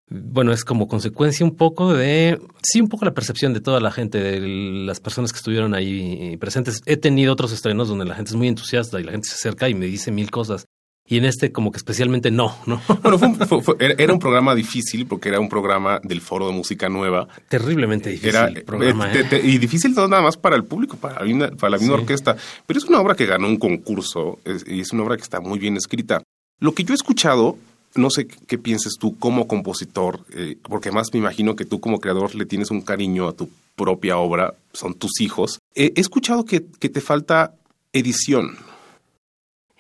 bueno, 0.09 0.53
es 0.53 0.65
como 0.65 0.87
consecuencia 0.87 1.45
un 1.45 1.57
poco 1.57 1.93
de, 1.93 2.39
sí, 2.63 2.81
un 2.81 2.89
poco 2.89 3.05
la 3.05 3.15
percepción 3.15 3.53
de 3.53 3.61
toda 3.61 3.81
la 3.81 3.91
gente, 3.91 4.19
de 4.19 4.41
las 4.41 5.01
personas 5.01 5.33
que 5.33 5.39
estuvieron 5.39 5.75
ahí 5.75 6.37
presentes. 6.37 6.81
He 6.87 6.97
tenido 6.97 7.33
otros 7.33 7.53
estrenos 7.53 7.89
donde 7.89 8.05
la 8.05 8.15
gente 8.15 8.31
es 8.31 8.37
muy 8.37 8.49
entusiasta 8.49 9.01
y 9.01 9.05
la 9.05 9.13
gente 9.13 9.29
se 9.29 9.35
acerca 9.35 9.69
y 9.69 9.75
me 9.75 9.87
dice 9.87 10.13
mil 10.13 10.31
cosas. 10.31 10.67
Y 11.09 11.19
en 11.19 11.25
este 11.25 11.53
como 11.53 11.71
que 11.71 11.77
especialmente 11.77 12.31
no, 12.33 12.57
¿no? 12.67 12.81
Bueno, 13.03 13.19
fue, 13.19 13.47
fue, 13.47 13.63
fue, 13.63 13.77
era 13.79 14.13
un 14.13 14.19
programa 14.19 14.55
difícil 14.55 15.07
porque 15.07 15.29
era 15.29 15.39
un 15.39 15.49
programa 15.49 16.01
del 16.03 16.21
Foro 16.21 16.49
de 16.49 16.53
Música 16.53 16.89
Nueva. 16.89 17.29
Terriblemente 17.49 18.11
difícil 18.11 18.35
era, 18.35 18.51
programa. 18.65 19.13
Eh, 19.13 19.25
te, 19.25 19.39
y 19.39 19.59
difícil 19.59 19.95
nada 19.95 20.21
más 20.21 20.37
para 20.37 20.57
el 20.57 20.65
público, 20.65 20.97
para, 20.97 21.25
una, 21.25 21.51
para 21.51 21.71
la 21.71 21.79
misma 21.79 21.97
sí. 21.97 22.01
orquesta. 22.01 22.37
Pero 22.67 22.79
es 22.79 22.85
una 22.87 23.01
obra 23.01 23.15
que 23.15 23.27
ganó 23.27 23.47
un 23.47 23.57
concurso 23.57 24.41
es, 24.45 24.65
y 24.67 24.81
es 24.81 24.93
una 24.93 25.05
obra 25.05 25.17
que 25.17 25.23
está 25.23 25.41
muy 25.41 25.61
bien 25.61 25.77
escrita. 25.77 26.23
Lo 26.59 26.75
que 26.75 26.83
yo 26.83 26.93
he 26.93 26.97
escuchado 26.97 27.57
no 27.95 28.11
sé 28.11 28.27
qué 28.27 28.59
pienses 28.59 28.95
tú 28.99 29.19
como 29.19 29.47
compositor, 29.47 30.21
eh, 30.33 30.57
porque 30.63 30.89
además 30.89 31.09
me 31.13 31.19
imagino 31.19 31.57
que 31.57 31.65
tú 31.65 31.81
como 31.81 32.01
creador 32.01 32.35
le 32.35 32.47
tienes 32.47 32.71
un 32.71 32.83
cariño 32.83 33.29
a 33.29 33.33
tu 33.33 33.49
propia 33.75 34.19
obra, 34.19 34.55
son 34.73 34.95
tus 34.95 35.21
hijos. 35.21 35.59
Eh, 35.75 35.93
he 35.97 36.01
escuchado 36.01 36.45
que, 36.45 36.65
que, 36.79 36.89
te 36.89 37.01
falta 37.01 37.55
edición. 37.93 38.57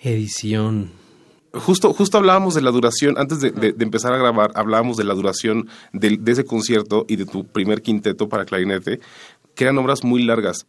Edición. 0.02 0.90
Justo, 1.52 1.92
justo 1.94 2.18
hablábamos 2.18 2.54
de 2.54 2.62
la 2.62 2.70
duración, 2.70 3.18
antes 3.18 3.40
de, 3.40 3.50
de, 3.50 3.72
de 3.72 3.84
empezar 3.84 4.12
a 4.12 4.18
grabar, 4.18 4.52
hablábamos 4.54 4.98
de 4.98 5.04
la 5.04 5.14
duración 5.14 5.68
de, 5.92 6.18
de 6.18 6.32
ese 6.32 6.44
concierto 6.44 7.06
y 7.08 7.16
de 7.16 7.24
tu 7.24 7.46
primer 7.46 7.80
quinteto 7.80 8.28
para 8.28 8.44
clarinete, 8.44 9.00
que 9.54 9.64
eran 9.64 9.78
obras 9.78 10.04
muy 10.04 10.22
largas. 10.22 10.66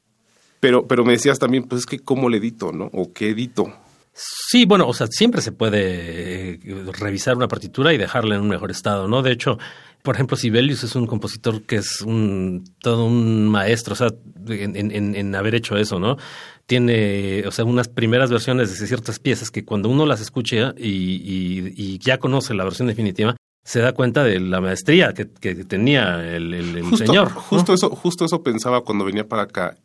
Pero, 0.60 0.88
pero 0.88 1.06
me 1.06 1.12
decías 1.12 1.40
también, 1.40 1.64
pues 1.64 1.82
es 1.82 1.86
que 1.86 2.00
cómo 2.00 2.30
le 2.30 2.38
edito, 2.38 2.72
¿no? 2.72 2.90
O 2.94 3.12
qué 3.14 3.30
edito. 3.30 3.74
Sí, 4.20 4.66
bueno, 4.66 4.88
o 4.88 4.94
sea, 4.94 5.06
siempre 5.08 5.42
se 5.42 5.52
puede 5.52 6.54
eh, 6.54 6.60
revisar 7.00 7.38
una 7.38 7.48
partitura 7.48 7.94
y 7.94 7.98
dejarla 7.98 8.36
en 8.36 8.42
un 8.42 8.48
mejor 8.48 8.72
estado, 8.72 9.08
¿no? 9.08 9.22
De 9.22 9.32
hecho, 9.32 9.60
por 10.02 10.16
ejemplo, 10.16 10.36
Sibelius 10.36 10.84
es 10.84 10.96
un 10.96 11.06
compositor 11.06 11.62
que 11.64 11.76
es 11.76 12.02
un 12.02 12.64
todo 12.80 13.06
un 13.06 13.48
maestro, 13.48 13.94
o 13.94 13.96
sea, 13.96 14.08
en, 14.48 14.76
en, 14.76 15.16
en 15.16 15.36
haber 15.36 15.54
hecho 15.54 15.78
eso, 15.78 16.00
¿no? 16.00 16.18
Tiene, 16.66 17.44
o 17.46 17.52
sea, 17.52 17.64
unas 17.64 17.90
primeras 17.90 18.32
versiones 18.32 18.80
de 18.80 18.88
ciertas 18.88 19.20
piezas 19.20 19.52
que 19.52 19.64
cuando 19.64 19.88
uno 19.88 20.08
las 20.08 20.20
escucha 20.20 20.74
y, 20.76 20.88
y, 20.88 21.74
y 21.76 22.00
ya 22.00 22.18
conoce 22.18 22.56
la 22.56 22.64
versión 22.64 22.88
definitiva, 22.88 23.36
se 23.64 23.82
da 23.82 23.94
cuenta 23.94 24.24
de 24.24 24.40
la 24.40 24.62
maestría 24.62 25.14
que, 25.14 25.30
que 25.30 25.54
tenía 25.64 26.36
el, 26.36 26.56
el, 26.56 26.78
el 26.78 26.84
justo, 26.84 27.06
señor. 27.06 27.32
Justo 27.34 27.74
eso, 27.74 27.90
justo 27.92 28.26
eso 28.26 28.42
pensaba 28.42 28.82
cuando 28.82 29.06
venía 29.06 29.28
para 29.28 29.44
acá 29.44 29.78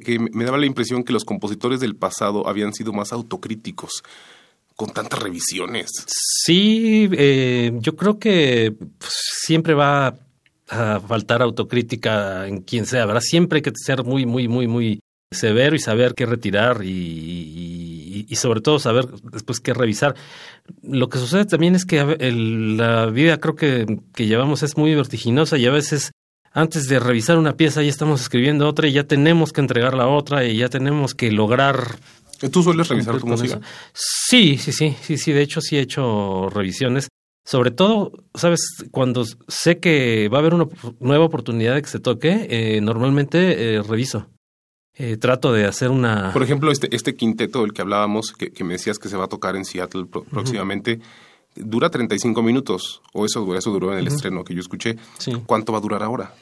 que, 0.00 0.18
me 0.18 0.44
daba 0.44 0.58
la 0.58 0.66
impresión 0.66 1.04
que 1.04 1.12
los 1.12 1.24
compositores 1.24 1.80
del 1.80 1.96
pasado 1.96 2.48
habían 2.48 2.72
sido 2.72 2.92
más 2.92 3.12
autocríticos 3.12 4.02
con 4.74 4.90
tantas 4.90 5.20
revisiones. 5.20 5.90
Sí, 6.06 7.08
eh, 7.12 7.72
yo 7.80 7.96
creo 7.96 8.18
que 8.18 8.74
pues, 8.98 9.12
siempre 9.44 9.74
va 9.74 10.18
a 10.68 11.00
faltar 11.00 11.42
autocrítica 11.42 12.46
en 12.46 12.62
quien 12.62 12.86
sea, 12.86 13.06
¿verdad? 13.06 13.22
Siempre 13.22 13.58
hay 13.58 13.62
que 13.62 13.72
ser 13.74 14.04
muy, 14.04 14.26
muy, 14.26 14.48
muy, 14.48 14.66
muy 14.66 15.00
severo 15.30 15.76
y 15.76 15.78
saber 15.78 16.14
qué 16.14 16.26
retirar 16.26 16.82
y, 16.84 18.26
sobre 18.34 18.60
todo 18.60 18.78
saber 18.78 19.06
después 19.32 19.60
qué 19.60 19.72
revisar. 19.72 20.14
Lo 20.82 21.08
que 21.08 21.18
sucede 21.18 21.46
también 21.46 21.74
es 21.74 21.86
que 21.86 22.04
la 22.26 23.06
vida 23.06 23.38
creo 23.38 23.54
que, 23.56 23.86
que 24.14 24.26
llevamos 24.26 24.62
es 24.62 24.76
muy 24.76 24.94
vertiginosa 24.94 25.56
y 25.56 25.64
a 25.64 25.70
veces 25.70 26.10
antes 26.56 26.88
de 26.88 26.98
revisar 26.98 27.36
una 27.36 27.54
pieza 27.54 27.82
ya 27.82 27.90
estamos 27.90 28.22
escribiendo 28.22 28.66
otra 28.66 28.88
y 28.88 28.92
ya 28.92 29.04
tenemos 29.04 29.52
que 29.52 29.60
entregar 29.60 29.92
la 29.94 30.08
otra 30.08 30.46
y 30.46 30.56
ya 30.56 30.70
tenemos 30.70 31.14
que 31.14 31.30
lograr. 31.30 31.98
¿Tú 32.50 32.62
sueles 32.62 32.88
revisar 32.88 33.20
tu 33.20 33.26
música? 33.26 33.60
Sí, 33.92 34.56
sí, 34.56 34.72
sí, 34.72 34.96
sí, 35.02 35.18
sí. 35.18 35.32
De 35.32 35.42
hecho, 35.42 35.60
sí 35.60 35.76
he 35.76 35.80
hecho 35.80 36.48
revisiones. 36.48 37.08
Sobre 37.44 37.70
todo, 37.70 38.12
sabes, 38.34 38.60
cuando 38.90 39.24
sé 39.48 39.78
que 39.80 40.30
va 40.32 40.38
a 40.38 40.40
haber 40.40 40.54
una 40.54 40.66
nueva 40.98 41.26
oportunidad 41.26 41.74
de 41.74 41.82
que 41.82 41.88
se 41.88 42.00
toque, 42.00 42.46
eh, 42.48 42.80
normalmente 42.80 43.74
eh, 43.76 43.82
reviso. 43.82 44.26
Eh, 44.94 45.18
trato 45.18 45.52
de 45.52 45.66
hacer 45.66 45.90
una. 45.90 46.32
Por 46.32 46.42
ejemplo, 46.42 46.72
este, 46.72 46.94
este 46.96 47.14
quinteto 47.14 47.60
del 47.60 47.74
que 47.74 47.82
hablábamos, 47.82 48.32
que, 48.32 48.50
que 48.50 48.64
me 48.64 48.72
decías 48.72 48.98
que 48.98 49.10
se 49.10 49.18
va 49.18 49.24
a 49.24 49.28
tocar 49.28 49.56
en 49.56 49.66
Seattle 49.66 50.06
próximamente. 50.06 50.94
Uh 50.94 50.96
-huh. 50.96 51.25
Dura 51.56 51.90
35 51.90 52.42
minutos, 52.42 53.02
o 53.12 53.24
eso, 53.24 53.54
eso 53.56 53.70
duró 53.70 53.92
en 53.92 53.98
el 53.98 54.04
uh 54.04 54.10
-huh. 54.10 54.14
estreno 54.14 54.44
que 54.44 54.54
yo 54.54 54.60
escuché. 54.60 54.96
Sí. 55.18 55.32
¿Cuánto 55.46 55.72
va 55.72 55.78
a 55.78 55.80
durar 55.80 56.02
ahora? 56.02 56.34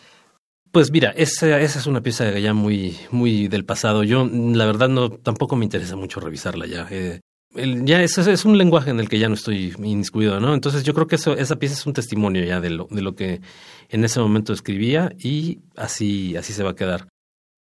Pues 0.74 0.90
mira, 0.90 1.11
esa, 1.11 1.61
esa 1.61 1.79
es 1.79 1.87
una 1.87 2.00
pieza 2.00 2.37
ya 2.38 2.53
muy, 2.53 2.96
muy 3.12 3.46
del 3.46 3.64
pasado. 3.64 4.03
Yo, 4.03 4.29
la 4.29 4.66
verdad, 4.66 4.88
no 4.88 5.09
tampoco 5.09 5.55
me 5.55 5.64
interesa 5.64 5.94
mucho 5.94 6.18
revisarla 6.18 6.66
ya. 6.66 6.88
Eh, 6.90 7.20
el, 7.55 7.85
ya 7.85 8.03
es, 8.03 8.18
es, 8.18 8.44
un 8.44 8.59
lenguaje 8.59 8.90
en 8.90 8.98
el 8.98 9.09
que 9.09 9.20
ya 9.20 9.29
no 9.29 9.35
estoy 9.35 9.72
inmiscuido, 9.79 10.40
¿no? 10.40 10.53
Entonces 10.53 10.83
yo 10.83 10.92
creo 10.92 11.07
que 11.07 11.14
eso, 11.14 11.37
esa 11.37 11.57
pieza 11.61 11.77
es 11.77 11.87
un 11.87 11.92
testimonio 11.92 12.44
ya 12.44 12.61
de 12.61 12.70
lo, 12.70 12.88
de 12.90 13.03
lo 13.03 13.14
que 13.14 13.40
en 13.88 14.05
ese 14.05 14.18
momento 14.18 14.53
escribía 14.53 15.12
y 15.16 15.61
así, 15.77 16.35
así 16.37 16.53
se 16.53 16.64
va 16.64 16.70
a 16.70 16.77
quedar. 16.77 17.07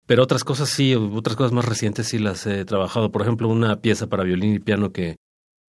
Pero 0.08 0.24
otras 0.24 0.44
cosas 0.44 0.70
sí, 0.70 0.96
otras 0.96 1.36
cosas 1.36 1.52
más 1.52 1.66
recientes 1.66 2.08
sí 2.08 2.18
las 2.18 2.46
he 2.48 2.66
trabajado. 2.66 3.12
Por 3.12 3.22
ejemplo, 3.22 3.48
una 3.48 3.80
pieza 3.80 4.08
para 4.08 4.24
violín 4.24 4.56
y 4.56 4.60
piano 4.60 4.92
que, 4.92 5.18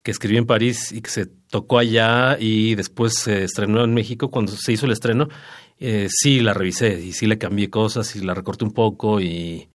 que 0.04 0.12
escribí 0.12 0.38
en 0.38 0.46
París 0.46 0.92
y 0.92 1.02
que 1.02 1.10
se 1.10 1.26
tocó 1.26 1.80
allá 1.80 2.38
y 2.40 2.76
después 2.76 3.14
se 3.16 3.44
estrenó 3.46 3.84
en 3.84 3.94
México. 3.94 4.30
Cuando 4.30 4.52
se 4.52 4.74
hizo 4.74 4.86
el 4.86 4.92
estreno, 4.92 5.30
eh, 5.80 6.08
sí 6.10 6.42
la 6.42 6.54
revisé 6.54 7.00
y 7.02 7.14
sí 7.14 7.26
le 7.26 7.38
cambié 7.38 7.70
cosas 7.70 8.16
y 8.16 8.20
la 8.20 8.34
recorté 8.34 8.66
un 8.66 8.74
poco 8.74 9.22
y, 9.22 9.70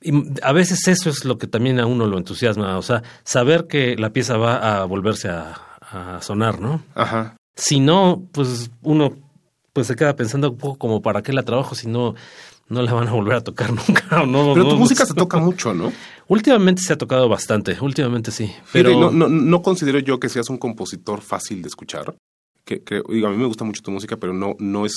y 0.00 0.12
a 0.42 0.52
veces 0.52 0.88
eso 0.88 1.10
es 1.10 1.24
lo 1.24 1.38
que 1.38 1.46
también 1.46 1.78
a 1.78 1.86
uno 1.86 2.06
lo 2.06 2.16
entusiasma, 2.16 2.78
o 2.78 2.82
sea, 2.82 3.02
saber 3.22 3.66
que 3.66 3.96
la 3.96 4.12
pieza 4.12 4.38
va 4.38 4.80
a 4.80 4.84
volverse 4.86 5.28
a, 5.28 5.52
a 5.80 6.20
sonar, 6.22 6.60
¿no? 6.60 6.82
Ajá. 6.94 7.36
Si 7.54 7.80
no, 7.80 8.26
pues 8.32 8.70
uno 8.82 9.16
pues 9.74 9.88
se 9.88 9.96
queda 9.96 10.16
pensando 10.16 10.50
un 10.50 10.56
poco 10.56 10.78
como 10.78 11.02
para 11.02 11.22
qué 11.22 11.32
la 11.32 11.42
trabajo 11.42 11.74
si 11.74 11.88
no 11.88 12.14
no 12.68 12.82
la 12.82 12.92
van 12.92 13.08
a 13.08 13.12
volver 13.12 13.36
a 13.36 13.40
tocar 13.42 13.72
nunca. 13.88 14.24
No, 14.26 14.54
pero 14.54 14.68
tu 14.68 14.76
música 14.76 15.06
se 15.06 15.14
toca 15.14 15.38
mucho, 15.38 15.74
¿no? 15.74 15.92
Últimamente 16.28 16.82
se 16.82 16.92
ha 16.92 16.98
tocado 16.98 17.28
bastante, 17.28 17.76
últimamente 17.80 18.30
sí. 18.30 18.50
Pero 18.72 18.98
no, 18.98 19.10
no, 19.10 19.28
no, 19.28 19.62
considero 19.62 19.98
yo 19.98 20.18
que 20.18 20.28
seas 20.28 20.48
un 20.48 20.58
compositor 20.58 21.20
fácil 21.20 21.62
de 21.62 21.68
escuchar. 21.68 22.14
Que, 22.64 22.82
que 22.82 23.02
digo, 23.08 23.26
a 23.26 23.30
mí 23.30 23.36
me 23.36 23.46
gusta 23.46 23.64
mucho 23.64 23.82
tu 23.82 23.90
música, 23.90 24.16
pero 24.16 24.32
no, 24.32 24.56
no 24.58 24.86
es. 24.86 24.94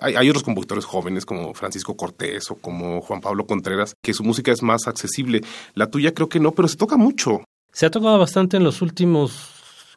Hay, 0.00 0.14
hay, 0.14 0.28
otros 0.28 0.42
compositores 0.42 0.84
jóvenes 0.84 1.26
como 1.26 1.54
Francisco 1.54 1.96
Cortés 1.96 2.50
o 2.50 2.56
como 2.56 3.02
Juan 3.02 3.20
Pablo 3.20 3.46
Contreras, 3.46 3.94
que 4.02 4.14
su 4.14 4.24
música 4.24 4.50
es 4.50 4.62
más 4.62 4.88
accesible. 4.88 5.42
La 5.74 5.90
tuya 5.90 6.14
creo 6.14 6.28
que 6.28 6.40
no, 6.40 6.52
pero 6.52 6.68
se 6.68 6.76
toca 6.76 6.96
mucho. 6.96 7.44
Se 7.72 7.84
ha 7.84 7.90
tocado 7.90 8.18
bastante 8.18 8.56
en 8.56 8.64
los 8.64 8.80
últimos, 8.80 9.50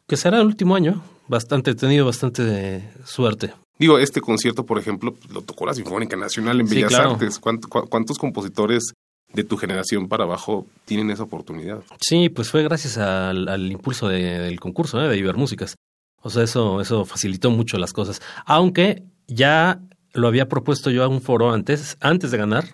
que 0.06 0.18
será 0.18 0.40
el 0.40 0.46
último 0.46 0.74
año. 0.74 1.02
Bastante, 1.28 1.70
he 1.70 1.74
tenido 1.74 2.04
bastante 2.04 2.90
suerte. 3.04 3.54
Digo, 3.80 3.98
este 3.98 4.20
concierto, 4.20 4.66
por 4.66 4.78
ejemplo, 4.78 5.14
lo 5.32 5.40
tocó 5.40 5.64
la 5.64 5.72
Sinfónica 5.72 6.14
Nacional 6.14 6.60
en 6.60 6.68
Bellas 6.68 6.92
Artes. 6.92 7.38
¿Cuántos 7.38 8.18
compositores 8.18 8.92
de 9.32 9.42
tu 9.42 9.56
generación 9.56 10.06
para 10.06 10.24
abajo 10.24 10.66
tienen 10.84 11.10
esa 11.10 11.22
oportunidad? 11.22 11.82
Sí, 11.98 12.28
pues 12.28 12.50
fue 12.50 12.62
gracias 12.62 12.98
al, 12.98 13.72
impulso 13.72 14.06
del 14.08 14.60
concurso 14.60 15.02
¿eh? 15.02 15.08
de 15.08 15.16
Ibermúsicas. 15.16 15.76
O 16.20 16.28
sea, 16.28 16.42
eso, 16.42 16.82
eso 16.82 17.06
facilitó 17.06 17.50
mucho 17.50 17.78
las 17.78 17.94
cosas. 17.94 18.20
Aunque 18.44 19.02
ya 19.26 19.80
lo 20.12 20.28
había 20.28 20.46
propuesto 20.46 20.90
yo 20.90 21.02
a 21.02 21.08
un 21.08 21.22
foro 21.22 21.50
antes, 21.50 21.96
antes 22.00 22.30
de 22.30 22.36
ganar, 22.36 22.64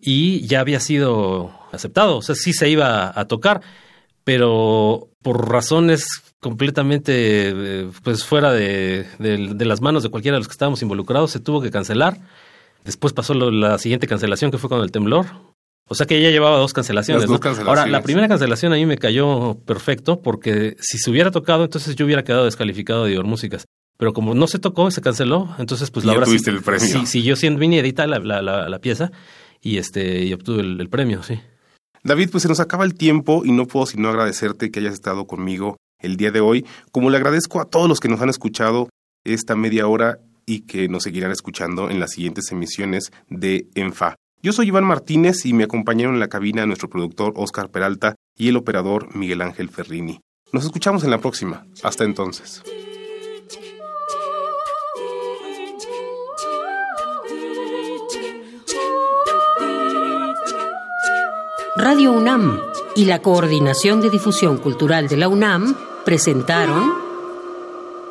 y 0.00 0.46
ya 0.46 0.60
había 0.60 0.80
sido 0.80 1.52
aceptado. 1.70 2.16
O 2.16 2.22
sea, 2.22 2.34
sí 2.34 2.54
se 2.54 2.70
iba 2.70 3.12
a 3.14 3.24
tocar, 3.26 3.60
pero 4.24 5.08
por 5.22 5.50
razones 5.50 6.22
completamente 6.40 7.12
eh, 7.14 7.90
pues 8.02 8.24
fuera 8.24 8.52
de, 8.52 9.06
de, 9.18 9.64
las 9.64 9.80
manos 9.80 10.02
de 10.02 10.10
cualquiera 10.10 10.36
de 10.36 10.40
los 10.40 10.48
que 10.48 10.52
estábamos 10.52 10.82
involucrados, 10.82 11.30
se 11.30 11.40
tuvo 11.40 11.62
que 11.62 11.70
cancelar. 11.70 12.18
Después 12.84 13.12
pasó 13.12 13.34
la 13.34 13.78
siguiente 13.78 14.08
cancelación 14.08 14.50
que 14.50 14.58
fue 14.58 14.68
con 14.68 14.80
el 14.80 14.90
temblor. 14.90 15.26
O 15.86 15.94
sea 15.94 16.06
que 16.06 16.20
ya 16.20 16.30
llevaba 16.30 16.56
dos 16.56 16.72
cancelaciones, 16.72 17.28
Ahora, 17.66 17.86
la 17.86 18.02
primera 18.02 18.26
cancelación 18.26 18.72
a 18.72 18.76
mí 18.76 18.86
me 18.86 18.98
cayó 18.98 19.58
perfecto 19.66 20.20
porque 20.20 20.76
si 20.80 20.98
se 20.98 21.10
hubiera 21.10 21.30
tocado, 21.30 21.64
entonces 21.64 21.94
yo 21.96 22.06
hubiera 22.06 22.24
quedado 22.24 22.44
descalificado 22.44 23.04
de 23.04 23.22
Músicas. 23.22 23.66
Pero 23.98 24.12
como 24.12 24.34
no 24.34 24.46
se 24.46 24.58
tocó 24.58 24.90
se 24.90 25.00
canceló, 25.00 25.54
entonces 25.58 25.90
pues 25.90 26.04
la 26.04 26.14
verdad 26.14 26.26
tuviste 26.26 26.50
el 26.50 26.62
premio. 26.62 27.06
siguió 27.06 27.36
siendo 27.36 27.62
inédita 27.62 28.06
la, 28.06 28.18
la, 28.18 28.68
la, 28.68 28.78
pieza 28.80 29.12
y 29.60 29.76
este 29.76 30.24
y 30.24 30.32
obtuve 30.32 30.62
el 30.62 30.88
premio, 30.88 31.22
sí. 31.22 31.38
David, 32.04 32.30
pues 32.30 32.42
se 32.42 32.48
nos 32.48 32.58
acaba 32.58 32.84
el 32.84 32.94
tiempo 32.94 33.42
y 33.44 33.52
no 33.52 33.66
puedo 33.66 33.86
sino 33.86 34.08
agradecerte 34.08 34.70
que 34.70 34.80
hayas 34.80 34.94
estado 34.94 35.26
conmigo 35.26 35.76
el 36.00 36.16
día 36.16 36.32
de 36.32 36.40
hoy, 36.40 36.66
como 36.90 37.10
le 37.10 37.16
agradezco 37.16 37.60
a 37.60 37.66
todos 37.66 37.88
los 37.88 38.00
que 38.00 38.08
nos 38.08 38.20
han 38.20 38.28
escuchado 38.28 38.88
esta 39.24 39.54
media 39.54 39.86
hora 39.86 40.18
y 40.44 40.62
que 40.62 40.88
nos 40.88 41.04
seguirán 41.04 41.30
escuchando 41.30 41.90
en 41.90 42.00
las 42.00 42.10
siguientes 42.10 42.50
emisiones 42.50 43.12
de 43.28 43.68
ENFA. 43.76 44.16
Yo 44.42 44.52
soy 44.52 44.66
Iván 44.66 44.84
Martínez 44.84 45.46
y 45.46 45.52
me 45.52 45.62
acompañaron 45.62 46.14
en 46.14 46.20
la 46.20 46.28
cabina 46.28 46.66
nuestro 46.66 46.90
productor 46.90 47.34
Oscar 47.36 47.70
Peralta 47.70 48.16
y 48.36 48.48
el 48.48 48.56
operador 48.56 49.14
Miguel 49.14 49.40
Ángel 49.40 49.68
Ferrini. 49.68 50.18
Nos 50.52 50.64
escuchamos 50.64 51.04
en 51.04 51.10
la 51.10 51.18
próxima. 51.18 51.64
Hasta 51.84 52.02
entonces. 52.02 52.62
Radio 61.82 62.12
UNAM 62.12 62.60
y 62.94 63.06
la 63.06 63.22
Coordinación 63.22 64.00
de 64.00 64.08
Difusión 64.08 64.58
Cultural 64.58 65.08
de 65.08 65.16
la 65.16 65.26
UNAM 65.26 65.74
presentaron 66.04 66.92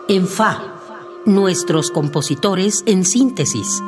En 0.09 0.27
Fa, 0.27 0.75
nuestros 1.25 1.89
compositores 1.89 2.83
en 2.85 3.05
síntesis 3.05 3.81